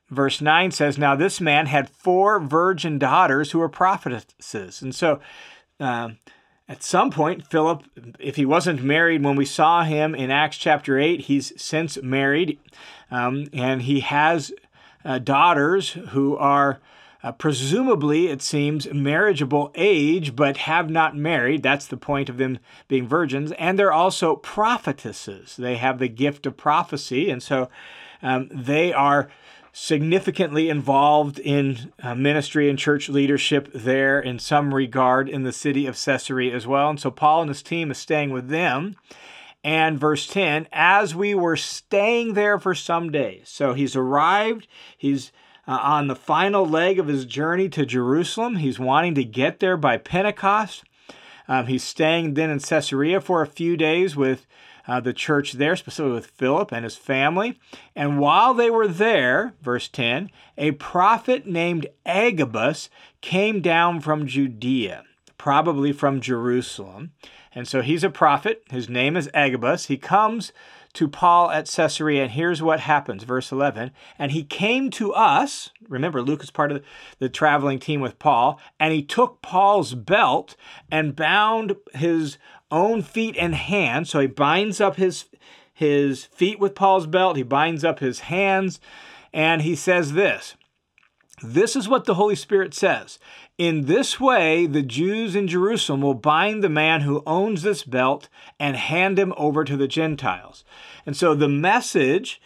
Verse 0.08 0.40
9 0.40 0.70
says, 0.70 0.98
Now 0.98 1.16
this 1.16 1.40
man 1.40 1.66
had 1.66 1.90
four 1.90 2.40
virgin 2.40 2.98
daughters 2.98 3.50
who 3.50 3.58
were 3.58 3.68
prophetesses. 3.68 4.82
And 4.82 4.94
so 4.94 5.20
um, 5.80 6.18
at 6.68 6.82
some 6.82 7.10
point, 7.10 7.46
Philip, 7.46 7.82
if 8.18 8.36
he 8.36 8.46
wasn't 8.46 8.82
married 8.82 9.24
when 9.24 9.36
we 9.36 9.44
saw 9.44 9.84
him 9.84 10.14
in 10.14 10.30
Acts 10.30 10.58
chapter 10.58 10.98
8, 10.98 11.22
he's 11.22 11.52
since 11.60 12.00
married. 12.02 12.58
Um, 13.10 13.46
and 13.52 13.82
he 13.82 14.00
has 14.00 14.52
uh, 15.04 15.18
daughters 15.18 15.90
who 15.90 16.36
are 16.36 16.80
uh, 17.22 17.32
presumably, 17.32 18.28
it 18.28 18.42
seems, 18.42 18.92
marriageable 18.92 19.70
age, 19.76 20.34
but 20.34 20.56
have 20.56 20.90
not 20.90 21.16
married. 21.16 21.62
That's 21.62 21.86
the 21.86 21.96
point 21.96 22.28
of 22.28 22.36
them 22.36 22.58
being 22.88 23.06
virgins. 23.06 23.52
And 23.52 23.78
they're 23.78 23.92
also 23.92 24.36
prophetesses. 24.36 25.56
They 25.56 25.76
have 25.76 25.98
the 25.98 26.08
gift 26.08 26.46
of 26.46 26.56
prophecy. 26.56 27.30
And 27.30 27.40
so 27.40 27.68
um, 28.22 28.48
they 28.52 28.92
are 28.92 29.28
significantly 29.72 30.68
involved 30.68 31.38
in 31.38 31.92
uh, 32.02 32.14
ministry 32.14 32.68
and 32.68 32.78
church 32.78 33.08
leadership 33.08 33.70
there 33.72 34.20
in 34.20 34.38
some 34.38 34.74
regard 34.74 35.28
in 35.28 35.44
the 35.44 35.52
city 35.52 35.86
of 35.86 35.96
Caesarea 35.96 36.54
as 36.54 36.66
well. 36.66 36.90
And 36.90 37.00
so 37.00 37.10
Paul 37.10 37.42
and 37.42 37.48
his 37.48 37.62
team 37.62 37.90
is 37.90 37.98
staying 37.98 38.30
with 38.30 38.48
them. 38.48 38.96
And 39.64 39.98
verse 39.98 40.26
10, 40.26 40.66
as 40.72 41.14
we 41.14 41.36
were 41.36 41.56
staying 41.56 42.34
there 42.34 42.58
for 42.58 42.74
some 42.74 43.12
days. 43.12 43.42
So 43.48 43.74
he's 43.74 43.94
arrived, 43.94 44.66
he's 44.98 45.30
uh, 45.66 45.78
on 45.80 46.08
the 46.08 46.16
final 46.16 46.66
leg 46.66 46.98
of 46.98 47.06
his 47.08 47.24
journey 47.24 47.68
to 47.70 47.86
Jerusalem. 47.86 48.56
He's 48.56 48.78
wanting 48.78 49.14
to 49.14 49.24
get 49.24 49.60
there 49.60 49.76
by 49.76 49.96
Pentecost. 49.96 50.84
Um, 51.48 51.66
he's 51.66 51.84
staying 51.84 52.34
then 52.34 52.50
in 52.50 52.60
Caesarea 52.60 53.20
for 53.20 53.42
a 53.42 53.46
few 53.46 53.76
days 53.76 54.16
with 54.16 54.46
uh, 54.86 55.00
the 55.00 55.12
church 55.12 55.52
there, 55.52 55.76
specifically 55.76 56.14
with 56.14 56.26
Philip 56.26 56.72
and 56.72 56.84
his 56.84 56.96
family. 56.96 57.58
And 57.94 58.18
while 58.18 58.54
they 58.54 58.70
were 58.70 58.88
there, 58.88 59.54
verse 59.62 59.88
10, 59.88 60.30
a 60.58 60.72
prophet 60.72 61.46
named 61.46 61.86
Agabus 62.04 62.90
came 63.20 63.60
down 63.60 64.00
from 64.00 64.26
Judea, 64.26 65.04
probably 65.38 65.92
from 65.92 66.20
Jerusalem. 66.20 67.12
And 67.54 67.68
so 67.68 67.82
he's 67.82 68.02
a 68.02 68.10
prophet. 68.10 68.62
His 68.70 68.88
name 68.88 69.16
is 69.16 69.30
Agabus. 69.34 69.86
He 69.86 69.98
comes 69.98 70.52
to 70.94 71.08
Paul 71.08 71.50
at 71.50 71.66
Caesarea, 71.66 72.24
and 72.24 72.32
here's 72.32 72.62
what 72.62 72.80
happens. 72.80 73.24
Verse 73.24 73.50
11. 73.50 73.92
And 74.18 74.32
he 74.32 74.44
came 74.44 74.90
to 74.90 75.12
us. 75.12 75.70
Remember, 75.88 76.22
Luke 76.22 76.42
is 76.42 76.50
part 76.50 76.72
of 76.72 76.82
the 77.18 77.28
traveling 77.28 77.78
team 77.78 78.00
with 78.00 78.18
Paul. 78.18 78.60
And 78.78 78.92
he 78.92 79.02
took 79.02 79.40
Paul's 79.42 79.94
belt 79.94 80.56
and 80.90 81.16
bound 81.16 81.76
his 81.94 82.36
own 82.70 83.02
feet 83.02 83.36
and 83.38 83.54
hands. 83.54 84.10
So 84.10 84.20
he 84.20 84.26
binds 84.26 84.80
up 84.80 84.96
his 84.96 85.26
his 85.74 86.24
feet 86.26 86.60
with 86.60 86.74
Paul's 86.74 87.06
belt, 87.06 87.36
he 87.36 87.42
binds 87.42 87.82
up 87.82 87.98
his 87.98 88.20
hands, 88.20 88.78
and 89.32 89.62
he 89.62 89.74
says 89.74 90.12
this. 90.12 90.54
This 91.42 91.74
is 91.74 91.88
what 91.88 92.04
the 92.04 92.14
Holy 92.14 92.36
Spirit 92.36 92.72
says. 92.72 93.18
In 93.58 93.86
this 93.86 94.20
way, 94.20 94.66
the 94.66 94.82
Jews 94.82 95.34
in 95.34 95.48
Jerusalem 95.48 96.00
will 96.00 96.14
bind 96.14 96.62
the 96.62 96.68
man 96.68 97.02
who 97.02 97.22
owns 97.26 97.62
this 97.62 97.82
belt 97.82 98.28
and 98.60 98.76
hand 98.76 99.18
him 99.18 99.34
over 99.36 99.64
to 99.64 99.76
the 99.76 99.88
Gentiles. 99.88 100.64
And 101.04 101.16
so 101.16 101.34
the 101.34 101.48
message 101.48 102.40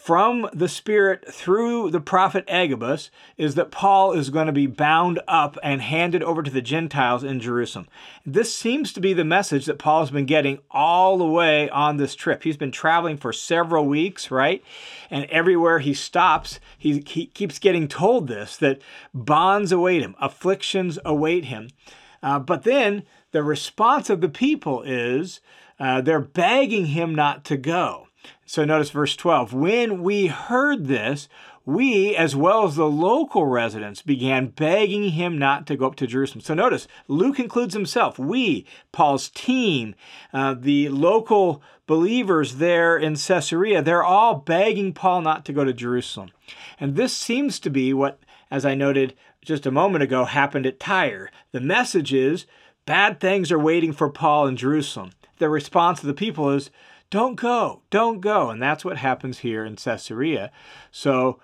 from 0.00 0.48
the 0.54 0.68
Spirit 0.68 1.30
through 1.30 1.90
the 1.90 2.00
prophet 2.00 2.42
Agabus 2.48 3.10
is 3.36 3.54
that 3.54 3.70
Paul 3.70 4.12
is 4.12 4.30
going 4.30 4.46
to 4.46 4.52
be 4.52 4.66
bound 4.66 5.20
up 5.28 5.58
and 5.62 5.82
handed 5.82 6.22
over 6.22 6.42
to 6.42 6.50
the 6.50 6.62
Gentiles 6.62 7.22
in 7.22 7.38
Jerusalem. 7.38 7.86
This 8.24 8.54
seems 8.54 8.94
to 8.94 9.00
be 9.00 9.12
the 9.12 9.26
message 9.26 9.66
that 9.66 9.78
Paul 9.78 10.00
has 10.00 10.10
been 10.10 10.24
getting 10.24 10.60
all 10.70 11.18
the 11.18 11.26
way 11.26 11.68
on 11.68 11.98
this 11.98 12.14
trip. 12.14 12.44
He's 12.44 12.56
been 12.56 12.72
traveling 12.72 13.18
for 13.18 13.30
several 13.30 13.84
weeks, 13.84 14.30
right? 14.30 14.64
And 15.10 15.26
everywhere 15.26 15.80
he 15.80 15.92
stops, 15.92 16.60
he, 16.78 17.04
he 17.06 17.26
keeps 17.26 17.58
getting 17.58 17.86
told 17.86 18.26
this 18.26 18.56
that 18.56 18.80
bonds 19.12 19.70
await 19.70 20.00
him, 20.00 20.16
afflictions 20.18 20.98
await 21.04 21.44
him. 21.44 21.68
Uh, 22.22 22.38
but 22.38 22.62
then 22.62 23.02
the 23.32 23.42
response 23.42 24.08
of 24.08 24.22
the 24.22 24.30
people 24.30 24.82
is 24.82 25.40
uh, 25.78 26.00
they're 26.00 26.20
begging 26.20 26.86
him 26.86 27.14
not 27.14 27.44
to 27.44 27.58
go. 27.58 28.06
So 28.46 28.64
notice 28.64 28.90
verse 28.90 29.16
12. 29.16 29.52
When 29.52 30.02
we 30.02 30.26
heard 30.26 30.86
this, 30.86 31.28
we, 31.66 32.16
as 32.16 32.34
well 32.34 32.64
as 32.64 32.76
the 32.76 32.88
local 32.88 33.46
residents, 33.46 34.02
began 34.02 34.48
begging 34.48 35.10
him 35.10 35.38
not 35.38 35.66
to 35.66 35.76
go 35.76 35.86
up 35.86 35.94
to 35.96 36.06
Jerusalem. 36.06 36.40
So 36.40 36.54
notice, 36.54 36.88
Luke 37.06 37.38
includes 37.38 37.74
himself. 37.74 38.18
We, 38.18 38.66
Paul's 38.92 39.28
team, 39.28 39.94
uh, 40.32 40.54
the 40.58 40.88
local 40.88 41.62
believers 41.86 42.56
there 42.56 42.96
in 42.96 43.14
Caesarea, 43.14 43.82
they're 43.82 44.02
all 44.02 44.36
begging 44.36 44.92
Paul 44.92 45.22
not 45.22 45.44
to 45.44 45.52
go 45.52 45.64
to 45.64 45.72
Jerusalem. 45.72 46.30
And 46.78 46.96
this 46.96 47.16
seems 47.16 47.60
to 47.60 47.70
be 47.70 47.92
what, 47.92 48.18
as 48.50 48.64
I 48.64 48.74
noted 48.74 49.14
just 49.44 49.66
a 49.66 49.70
moment 49.70 50.02
ago, 50.02 50.24
happened 50.24 50.66
at 50.66 50.80
Tyre. 50.80 51.30
The 51.52 51.60
message 51.60 52.12
is 52.12 52.46
bad 52.86 53.20
things 53.20 53.52
are 53.52 53.58
waiting 53.58 53.92
for 53.92 54.08
Paul 54.08 54.46
in 54.46 54.56
Jerusalem. 54.56 55.10
The 55.38 55.48
response 55.48 56.00
of 56.00 56.06
the 56.06 56.14
people 56.14 56.50
is, 56.50 56.70
don't 57.10 57.34
go, 57.34 57.82
don't 57.90 58.20
go. 58.20 58.50
And 58.50 58.62
that's 58.62 58.84
what 58.84 58.98
happens 58.98 59.38
here 59.40 59.64
in 59.64 59.76
Caesarea. 59.76 60.50
So 60.90 61.40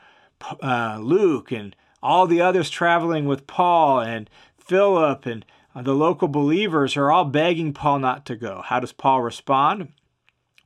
uh, 0.63 0.99
Luke 1.01 1.51
and 1.51 1.75
all 2.03 2.27
the 2.27 2.41
others 2.41 2.71
traveling 2.71 3.27
with 3.27 3.47
Paul 3.47 4.01
and 4.01 4.31
Philip 4.57 5.27
and 5.27 5.45
uh, 5.75 5.83
the 5.83 5.95
local 5.95 6.29
believers 6.29 6.97
are 6.97 7.11
all 7.11 7.25
begging 7.25 7.73
Paul 7.73 7.99
not 7.99 8.25
to 8.27 8.37
go. 8.37 8.63
How 8.65 8.81
does 8.81 8.93
Paul 8.93 9.23
respond? 9.23 9.93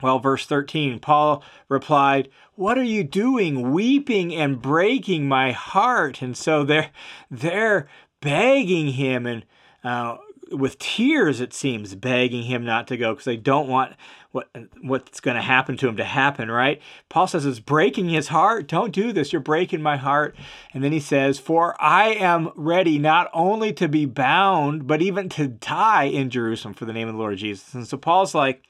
Well, 0.02 0.18
verse 0.18 0.46
13, 0.46 0.98
Paul 0.98 1.42
replied, 1.68 2.30
What 2.54 2.78
are 2.78 2.84
you 2.84 3.04
doing, 3.04 3.72
weeping 3.72 4.34
and 4.34 4.62
breaking 4.62 5.28
my 5.28 5.52
heart? 5.52 6.22
And 6.22 6.36
so 6.36 6.64
they're, 6.64 6.90
they're 7.30 7.88
begging 8.20 8.92
him 8.92 9.26
and 9.26 9.44
uh, 9.84 10.16
with 10.50 10.78
tears, 10.78 11.40
it 11.40 11.52
seems, 11.52 11.94
begging 11.94 12.44
him 12.44 12.64
not 12.64 12.86
to 12.88 12.96
go 12.96 13.12
because 13.12 13.24
they 13.24 13.36
don't 13.36 13.68
want 13.68 13.94
what 14.32 14.48
what's 14.82 15.20
going 15.20 15.36
to 15.36 15.42
happen 15.42 15.76
to 15.76 15.88
him 15.88 15.96
to 15.96 16.04
happen, 16.04 16.50
right? 16.50 16.80
Paul 17.08 17.26
says 17.26 17.46
it's 17.46 17.60
breaking 17.60 18.08
his 18.08 18.28
heart. 18.28 18.68
Don't 18.68 18.92
do 18.92 19.12
this. 19.12 19.32
You're 19.32 19.40
breaking 19.40 19.82
my 19.82 19.96
heart. 19.96 20.36
And 20.72 20.84
then 20.84 20.92
he 20.92 21.00
says, 21.00 21.38
"For 21.38 21.80
I 21.80 22.08
am 22.10 22.50
ready 22.54 22.98
not 22.98 23.30
only 23.32 23.72
to 23.74 23.88
be 23.88 24.06
bound, 24.06 24.86
but 24.86 25.02
even 25.02 25.28
to 25.30 25.48
die 25.48 26.04
in 26.04 26.30
Jerusalem 26.30 26.74
for 26.74 26.84
the 26.84 26.92
name 26.92 27.08
of 27.08 27.14
the 27.14 27.20
Lord 27.20 27.38
Jesus." 27.38 27.74
And 27.74 27.86
so 27.86 27.96
Paul's 27.96 28.34
like, 28.34 28.62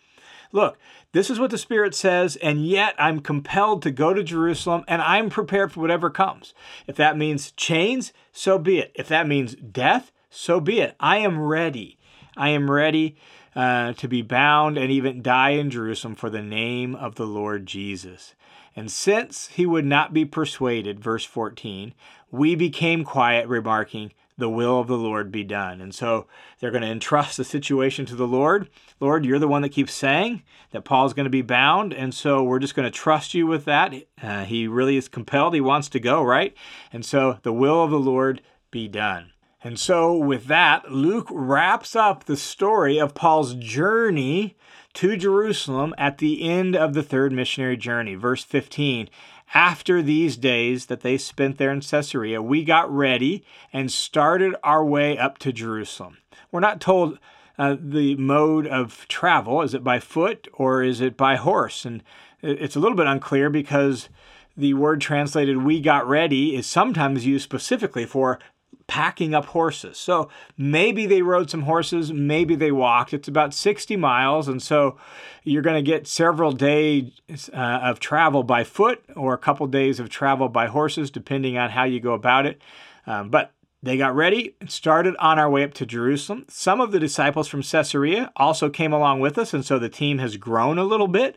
"Look, 0.53 0.79
this 1.13 1.29
is 1.29 1.41
what 1.41 1.51
the 1.51 1.59
Spirit 1.59 1.95
says, 1.95 2.37
and 2.37 2.67
yet 2.67 2.95
I'm 2.99 3.21
compelled 3.21 3.83
to 3.83 3.91
go 3.91 4.15
to 4.15 4.23
Jerusalem, 4.23 4.85
and 4.87 5.03
I'm 5.03 5.29
prepared 5.29 5.73
for 5.73 5.81
whatever 5.81 6.09
comes. 6.09 6.55
If 6.87 6.97
that 6.97 7.19
means 7.19 7.53
chains, 7.53 8.13
so 8.33 8.59
be 8.59 8.79
it. 8.79 8.93
If 8.95 9.09
that 9.09 9.27
means 9.27 9.57
death, 9.57 10.13
so 10.31 10.61
be 10.61 10.81
it. 10.81 10.95
I 11.01 11.19
am 11.19 11.41
ready. 11.41 11.99
I 12.37 12.51
am 12.51 12.71
ready 12.71 13.17
uh, 13.55 13.93
to 13.95 14.09
be 14.09 14.23
bound 14.23 14.79
and 14.79 14.91
even 14.91 15.23
die 15.23 15.51
in 15.51 15.71
Jerusalem 15.71 16.15
for 16.15 16.31
the 16.31 16.43
name 16.43 16.95
of 16.95 17.17
the 17.17 17.27
Lord 17.27 17.67
Jesus. 17.67 18.35
And 18.77 18.91
since 18.91 19.49
he 19.49 19.67
would 19.67 19.85
not 19.85 20.13
be 20.13 20.25
persuaded, 20.25 21.01
verse 21.01 21.25
14, 21.25 21.93
we 22.31 22.55
became 22.55 23.05
quiet, 23.05 23.49
remarking, 23.49 24.13
The 24.39 24.49
will 24.49 24.79
of 24.79 24.87
the 24.87 24.97
Lord 24.97 25.33
be 25.33 25.43
done. 25.43 25.81
And 25.81 25.93
so 25.93 26.29
they're 26.59 26.71
going 26.71 26.85
to 26.85 26.89
entrust 26.89 27.37
the 27.37 27.45
situation 27.45 28.07
to 28.07 28.15
the 28.15 28.29
Lord. 28.29 28.71
Lord, 29.01 29.25
you're 29.25 29.41
the 29.41 29.49
one 29.49 29.63
that 29.63 29.71
keeps 29.71 29.93
saying 29.93 30.45
that 30.71 30.85
Paul's 30.85 31.13
going 31.13 31.25
to 31.25 31.31
be 31.31 31.43
bound. 31.43 31.93
And 31.93 32.15
so 32.15 32.45
we're 32.45 32.61
just 32.61 32.77
going 32.77 32.87
to 32.87 32.97
trust 32.97 33.35
you 33.35 33.49
with 33.49 33.65
that. 33.65 33.93
Uh, 34.23 34.45
he 34.45 34.69
really 34.69 34.97
is 34.97 35.09
compelled. 35.09 35.55
He 35.55 35.61
wants 35.61 35.89
to 35.89 36.01
go, 36.01 36.23
right? 36.23 36.55
And 36.93 37.05
so 37.05 37.39
the 37.43 37.53
will 37.53 37.83
of 37.83 37.91
the 37.91 37.99
Lord 37.99 38.41
be 38.71 38.87
done. 38.87 39.33
And 39.63 39.79
so, 39.79 40.17
with 40.17 40.47
that, 40.47 40.91
Luke 40.91 41.29
wraps 41.31 41.95
up 41.95 42.25
the 42.25 42.37
story 42.37 42.99
of 42.99 43.15
Paul's 43.15 43.55
journey 43.55 44.57
to 44.95 45.17
Jerusalem 45.17 45.95
at 45.99 46.19
the 46.19 46.49
end 46.49 46.75
of 46.75 46.95
the 46.95 47.03
third 47.03 47.33
missionary 47.33 47.77
journey. 47.77 48.15
Verse 48.15 48.43
15 48.43 49.11
After 49.53 50.01
these 50.01 50.39
days 50.39 50.87
that 50.87 51.03
they 51.03 51.19
spent 51.19 51.59
there 51.59 51.71
in 51.71 51.83
Caesarea, 51.83 52.41
we 52.41 52.65
got 52.65 52.91
ready 52.91 53.45
and 53.73 53.93
started 53.93 54.57
our 54.65 54.85
way 54.85 55.19
up 55.19 55.37
to 55.39 55.53
Jerusalem. 55.53 56.17
We're 56.51 56.61
not 56.61 56.81
told 56.81 57.19
uh, 57.59 57.77
the 57.79 58.17
mode 58.17 58.67
of 58.67 59.07
travel. 59.09 59.61
Is 59.61 59.75
it 59.75 59.85
by 59.85 60.01
foot 60.01 60.49
or 60.55 60.83
is 60.83 61.03
it 61.03 61.19
by 61.19 61.37
horse? 61.37 61.85
And 61.85 62.03
it's 62.43 62.77
a 62.77 62.81
little 62.81 62.97
bit 62.97 63.07
unclear 63.07 63.51
because 63.51 64.09
the 64.57 64.73
word 64.73 65.03
translated 65.03 65.59
we 65.59 65.81
got 65.81 66.09
ready 66.09 66.57
is 66.57 66.67
sometimes 66.67 67.27
used 67.27 67.45
specifically 67.45 68.07
for 68.07 68.39
packing 68.87 69.35
up 69.35 69.47
horses. 69.47 69.97
So 69.97 70.29
maybe 70.59 71.07
they 71.07 71.23
rode 71.23 71.49
some 71.49 71.63
horses, 71.63 72.13
maybe 72.13 72.57
they 72.57 72.73
walked. 72.73 73.15
It's 73.15 73.29
about 73.29 73.55
60 73.55 73.97
miles, 73.97 74.49
and 74.49 74.61
so 74.61 74.99
you're 75.45 75.63
going 75.63 75.83
to 75.83 75.89
get 75.91 76.09
several 76.09 76.51
days 76.51 77.13
uh, 77.53 77.57
of 77.57 78.01
travel 78.01 78.43
by 78.43 78.65
foot 78.65 79.03
or 79.15 79.33
a 79.33 79.39
couple 79.39 79.67
days 79.69 80.01
of 80.01 80.09
travel 80.09 80.49
by 80.49 80.67
horses, 80.67 81.11
depending 81.11 81.57
on 81.57 81.71
how 81.71 81.85
you 81.85 82.01
go 82.01 82.15
about 82.15 82.47
it. 82.47 82.61
Um, 83.07 83.31
but 83.31 83.53
they 83.83 83.97
got 83.97 84.15
ready 84.15 84.55
and 84.61 84.71
started 84.71 85.17
on 85.19 85.39
our 85.39 85.49
way 85.49 85.65
up 85.65 85.73
to 85.75 85.87
Jerusalem. 85.87 86.45
Some 86.49 86.81
of 86.81 86.93
the 86.93 87.01
disciples 87.01 87.49
from 87.49 87.63
Caesarea 87.63 88.31
also 88.37 88.69
came 88.69 88.93
along 88.93 89.21
with 89.21 89.39
us, 89.39 89.55
and 89.55 89.65
so 89.65 89.79
the 89.79 89.89
team 89.89 90.19
has 90.19 90.37
grown 90.37 90.79
a 90.79 90.85
little 90.85 91.09
bit. 91.09 91.37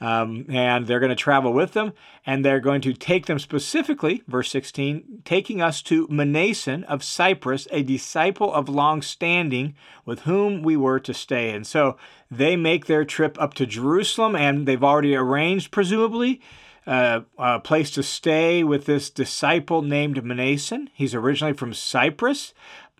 Um, 0.00 0.44
and 0.48 0.86
they're 0.86 1.00
going 1.00 1.10
to 1.10 1.16
travel 1.16 1.52
with 1.52 1.72
them, 1.72 1.92
and 2.24 2.44
they're 2.44 2.60
going 2.60 2.80
to 2.82 2.92
take 2.92 3.26
them 3.26 3.40
specifically, 3.40 4.22
verse 4.28 4.48
16, 4.50 5.22
taking 5.24 5.60
us 5.60 5.82
to 5.82 6.06
Mnason 6.06 6.84
of 6.84 7.02
Cyprus, 7.02 7.66
a 7.72 7.82
disciple 7.82 8.52
of 8.52 8.68
long 8.68 9.02
standing 9.02 9.74
with 10.04 10.20
whom 10.20 10.62
we 10.62 10.76
were 10.76 11.00
to 11.00 11.12
stay. 11.12 11.50
And 11.50 11.66
so 11.66 11.96
they 12.30 12.54
make 12.54 12.86
their 12.86 13.04
trip 13.04 13.36
up 13.40 13.54
to 13.54 13.66
Jerusalem, 13.66 14.36
and 14.36 14.68
they've 14.68 14.84
already 14.84 15.16
arranged, 15.16 15.72
presumably, 15.72 16.40
uh, 16.88 17.20
a 17.36 17.60
place 17.60 17.90
to 17.92 18.02
stay 18.02 18.64
with 18.64 18.86
this 18.86 19.10
disciple 19.10 19.82
named 19.82 20.16
Mnason. 20.16 20.88
He's 20.94 21.14
originally 21.14 21.52
from 21.52 21.74
Cyprus, 21.74 22.54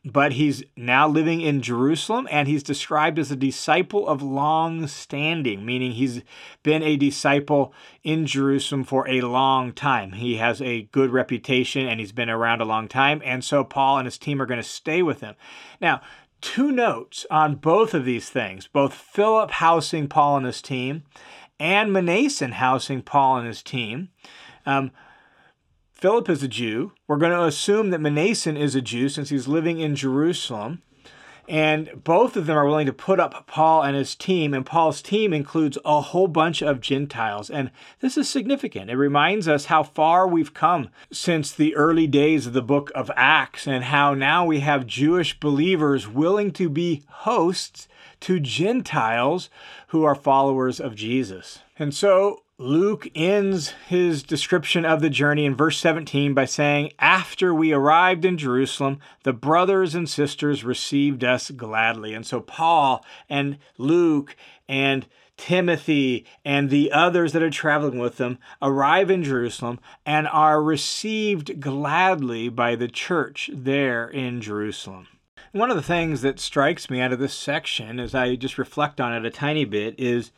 but 0.04 0.32
he's 0.32 0.62
now 0.76 1.08
living 1.08 1.40
in 1.40 1.62
Jerusalem, 1.62 2.28
and 2.30 2.46
he's 2.46 2.62
described 2.62 3.18
as 3.18 3.30
a 3.30 3.36
disciple 3.36 4.06
of 4.06 4.20
long 4.20 4.86
standing, 4.86 5.64
meaning 5.64 5.92
he's 5.92 6.20
been 6.62 6.82
a 6.82 6.96
disciple 6.96 7.72
in 8.04 8.26
Jerusalem 8.26 8.84
for 8.84 9.08
a 9.08 9.22
long 9.22 9.72
time. 9.72 10.12
He 10.12 10.36
has 10.36 10.60
a 10.60 10.82
good 10.92 11.10
reputation 11.10 11.88
and 11.88 11.98
he's 11.98 12.12
been 12.12 12.30
around 12.30 12.60
a 12.60 12.66
long 12.66 12.88
time, 12.88 13.22
and 13.24 13.42
so 13.42 13.64
Paul 13.64 13.98
and 13.98 14.06
his 14.06 14.18
team 14.18 14.42
are 14.42 14.46
going 14.46 14.62
to 14.62 14.68
stay 14.68 15.02
with 15.02 15.22
him. 15.22 15.34
Now, 15.80 16.02
two 16.42 16.70
notes 16.70 17.24
on 17.30 17.54
both 17.56 17.94
of 17.94 18.04
these 18.04 18.28
things 18.30 18.68
both 18.68 18.94
Philip 18.94 19.50
housing 19.50 20.08
Paul 20.08 20.36
and 20.36 20.46
his 20.46 20.62
team 20.62 21.02
and 21.58 21.90
Mnason 21.90 22.52
housing 22.52 23.02
Paul 23.02 23.38
and 23.38 23.46
his 23.46 23.62
team. 23.62 24.10
Um, 24.66 24.90
Philip 25.92 26.28
is 26.28 26.42
a 26.42 26.48
Jew. 26.48 26.92
We're 27.08 27.16
going 27.16 27.32
to 27.32 27.44
assume 27.44 27.90
that 27.90 28.00
Mnason 28.00 28.56
is 28.56 28.74
a 28.74 28.80
Jew 28.80 29.08
since 29.08 29.30
he's 29.30 29.48
living 29.48 29.80
in 29.80 29.96
Jerusalem. 29.96 30.82
And 31.48 32.04
both 32.04 32.36
of 32.36 32.44
them 32.44 32.58
are 32.58 32.66
willing 32.66 32.86
to 32.86 32.92
put 32.92 33.18
up 33.18 33.46
Paul 33.46 33.82
and 33.82 33.96
his 33.96 34.14
team, 34.14 34.52
and 34.52 34.66
Paul's 34.66 35.00
team 35.00 35.32
includes 35.32 35.78
a 35.82 36.02
whole 36.02 36.28
bunch 36.28 36.62
of 36.62 36.82
Gentiles. 36.82 37.48
And 37.48 37.70
this 38.00 38.18
is 38.18 38.28
significant. 38.28 38.90
It 38.90 38.96
reminds 38.96 39.48
us 39.48 39.64
how 39.64 39.82
far 39.82 40.28
we've 40.28 40.52
come 40.52 40.90
since 41.10 41.50
the 41.50 41.74
early 41.74 42.06
days 42.06 42.46
of 42.46 42.52
the 42.52 42.60
book 42.60 42.92
of 42.94 43.10
Acts, 43.16 43.66
and 43.66 43.84
how 43.84 44.12
now 44.12 44.44
we 44.44 44.60
have 44.60 44.86
Jewish 44.86 45.40
believers 45.40 46.06
willing 46.06 46.50
to 46.52 46.68
be 46.68 47.02
hosts 47.08 47.88
to 48.20 48.40
Gentiles 48.40 49.50
who 49.88 50.04
are 50.04 50.14
followers 50.14 50.80
of 50.80 50.94
Jesus. 50.94 51.60
And 51.78 51.94
so 51.94 52.42
Luke 52.60 53.08
ends 53.14 53.74
his 53.86 54.24
description 54.24 54.84
of 54.84 55.00
the 55.00 55.10
journey 55.10 55.44
in 55.44 55.54
verse 55.54 55.78
17 55.78 56.34
by 56.34 56.44
saying, 56.44 56.90
After 56.98 57.54
we 57.54 57.72
arrived 57.72 58.24
in 58.24 58.36
Jerusalem, 58.36 58.98
the 59.22 59.32
brothers 59.32 59.94
and 59.94 60.08
sisters 60.08 60.64
received 60.64 61.22
us 61.22 61.52
gladly. 61.52 62.14
And 62.14 62.26
so 62.26 62.40
Paul 62.40 63.04
and 63.30 63.58
Luke 63.76 64.34
and 64.68 65.06
Timothy 65.36 66.26
and 66.44 66.68
the 66.68 66.90
others 66.90 67.32
that 67.32 67.44
are 67.44 67.50
traveling 67.50 67.98
with 67.98 68.16
them 68.16 68.38
arrive 68.60 69.08
in 69.08 69.22
Jerusalem 69.22 69.78
and 70.04 70.26
are 70.26 70.60
received 70.60 71.60
gladly 71.60 72.48
by 72.48 72.74
the 72.74 72.88
church 72.88 73.50
there 73.54 74.08
in 74.08 74.40
Jerusalem. 74.40 75.06
One 75.52 75.70
of 75.70 75.76
the 75.76 75.82
things 75.82 76.20
that 76.20 76.38
strikes 76.38 76.90
me 76.90 77.00
out 77.00 77.10
of 77.10 77.18
this 77.18 77.32
section 77.32 77.98
as 77.98 78.14
I 78.14 78.36
just 78.36 78.58
reflect 78.58 79.00
on 79.00 79.14
it 79.14 79.24
a 79.24 79.30
tiny 79.30 79.64
bit 79.64 79.94
is 79.96 80.30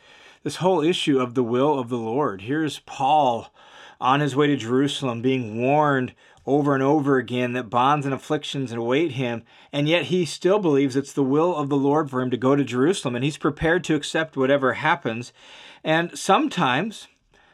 this 0.43 0.57
whole 0.57 0.81
issue 0.81 1.19
of 1.19 1.33
the 1.33 1.43
will 1.43 1.77
of 1.77 1.89
the 1.89 1.97
Lord. 1.97 2.43
Here's 2.43 2.79
Paul 2.79 3.53
on 3.99 4.21
his 4.21 4.37
way 4.37 4.47
to 4.47 4.55
Jerusalem 4.55 5.21
being 5.21 5.61
warned 5.61 6.13
over 6.45 6.73
and 6.73 6.81
over 6.81 7.17
again 7.17 7.51
that 7.53 7.69
bonds 7.69 8.05
and 8.05 8.15
afflictions 8.15 8.71
await 8.71 9.11
him, 9.11 9.43
and 9.73 9.89
yet 9.89 10.05
he 10.05 10.23
still 10.23 10.59
believes 10.59 10.95
it's 10.95 11.11
the 11.11 11.23
will 11.23 11.57
of 11.57 11.67
the 11.67 11.75
Lord 11.75 12.09
for 12.09 12.21
him 12.21 12.31
to 12.31 12.37
go 12.37 12.55
to 12.55 12.63
Jerusalem, 12.63 13.13
and 13.13 13.25
he's 13.25 13.37
prepared 13.37 13.83
to 13.83 13.95
accept 13.95 14.37
whatever 14.37 14.75
happens. 14.75 15.33
And 15.83 16.17
sometimes, 16.17 17.09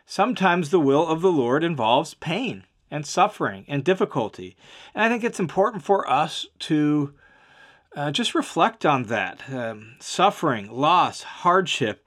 sometimes 0.06 0.70
the 0.70 0.80
will 0.80 1.08
of 1.08 1.22
the 1.22 1.32
Lord 1.32 1.64
involves 1.64 2.14
pain 2.14 2.66
and 2.92 3.04
suffering 3.04 3.66
and 3.68 3.84
difficulty. 3.84 4.56
And 4.94 5.04
I 5.04 5.10
think 5.10 5.24
it's 5.24 5.40
important 5.40 5.84
for 5.84 6.08
us 6.08 6.46
to 6.60 7.16
uh, 7.98 8.12
just 8.12 8.36
reflect 8.36 8.86
on 8.86 9.04
that. 9.06 9.42
Um, 9.52 9.96
suffering, 10.00 10.72
loss, 10.72 11.24
hardship 11.24 12.06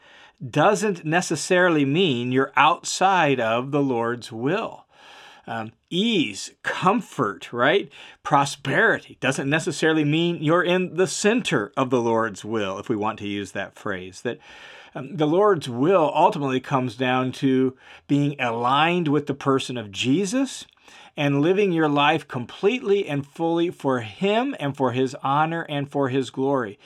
doesn't 0.48 1.04
necessarily 1.04 1.84
mean 1.84 2.30
you're 2.30 2.52
outside 2.54 3.40
of 3.40 3.72
the 3.72 3.82
Lord's 3.82 4.30
will. 4.30 4.86
Um, 5.48 5.72
ease, 5.90 6.52
comfort, 6.62 7.52
right? 7.52 7.90
Prosperity 8.22 9.18
doesn't 9.20 9.50
necessarily 9.50 10.04
mean 10.04 10.40
you're 10.40 10.62
in 10.62 10.94
the 10.94 11.08
center 11.08 11.72
of 11.76 11.90
the 11.90 12.00
Lord's 12.00 12.44
will, 12.44 12.78
if 12.78 12.88
we 12.88 12.94
want 12.94 13.18
to 13.18 13.26
use 13.26 13.50
that 13.50 13.74
phrase. 13.74 14.20
That 14.22 14.38
um, 14.94 15.16
the 15.16 15.26
Lord's 15.26 15.68
will 15.68 16.12
ultimately 16.14 16.60
comes 16.60 16.94
down 16.94 17.32
to 17.32 17.76
being 18.06 18.40
aligned 18.40 19.08
with 19.08 19.26
the 19.26 19.34
person 19.34 19.76
of 19.76 19.90
Jesus 19.90 20.66
and 21.20 21.42
living 21.42 21.70
your 21.70 21.86
life 21.86 22.26
completely 22.26 23.06
and 23.06 23.26
fully 23.26 23.68
for 23.68 24.00
Him 24.00 24.56
and 24.58 24.74
for 24.74 24.92
His 24.92 25.14
honor 25.22 25.66
and 25.68 25.86
for 25.86 26.08
His 26.08 26.30
glory. 26.30 26.78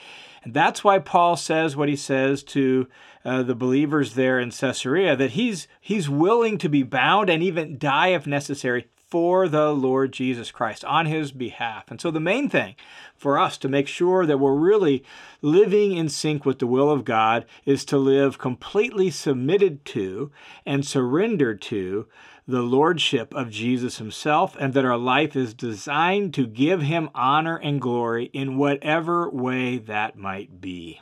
And 0.43 0.53
that's 0.53 0.83
why 0.83 0.99
Paul 0.99 1.37
says 1.37 1.77
what 1.77 1.87
he 1.87 1.95
says 1.95 2.43
to 2.43 2.87
uh, 3.23 3.43
the 3.43 3.55
believers 3.55 4.13
there 4.13 4.37
in 4.37 4.51
Caesarea 4.51 5.15
that 5.15 5.31
he's 5.31 5.69
he's 5.79 6.09
willing 6.09 6.57
to 6.59 6.69
be 6.69 6.83
bound 6.83 7.29
and 7.29 7.41
even 7.41 7.79
die 7.79 8.09
if 8.09 8.27
necessary 8.27 8.87
for 9.09 9.47
the 9.47 9.71
Lord 9.71 10.11
Jesus 10.11 10.51
Christ 10.51 10.83
on 10.83 11.05
his 11.05 11.31
behalf. 11.31 11.89
And 11.89 12.01
so 12.01 12.11
the 12.11 12.19
main 12.19 12.49
thing 12.49 12.75
for 13.15 13.39
us 13.39 13.57
to 13.59 13.69
make 13.69 13.87
sure 13.87 14.25
that 14.25 14.39
we're 14.39 14.53
really 14.53 15.03
living 15.41 15.93
in 15.93 16.09
sync 16.09 16.45
with 16.45 16.59
the 16.59 16.67
will 16.67 16.91
of 16.91 17.05
God 17.05 17.45
is 17.65 17.85
to 17.85 17.97
live 17.97 18.37
completely 18.37 19.09
submitted 19.09 19.85
to 19.85 20.31
and 20.65 20.85
surrendered 20.85 21.61
to 21.63 22.07
the 22.47 22.61
lordship 22.61 23.33
of 23.33 23.49
Jesus 23.49 23.97
himself 23.97 24.55
and 24.59 24.73
that 24.73 24.85
our 24.85 24.97
life 24.97 25.35
is 25.35 25.53
designed 25.53 26.33
to 26.35 26.45
give 26.45 26.81
him 26.81 27.09
honor 27.15 27.57
and 27.57 27.81
glory 27.81 28.25
in 28.33 28.57
whatever 28.57 29.29
way 29.29 29.77
that 29.77 30.15
might 30.15 30.61
be. 30.61 30.99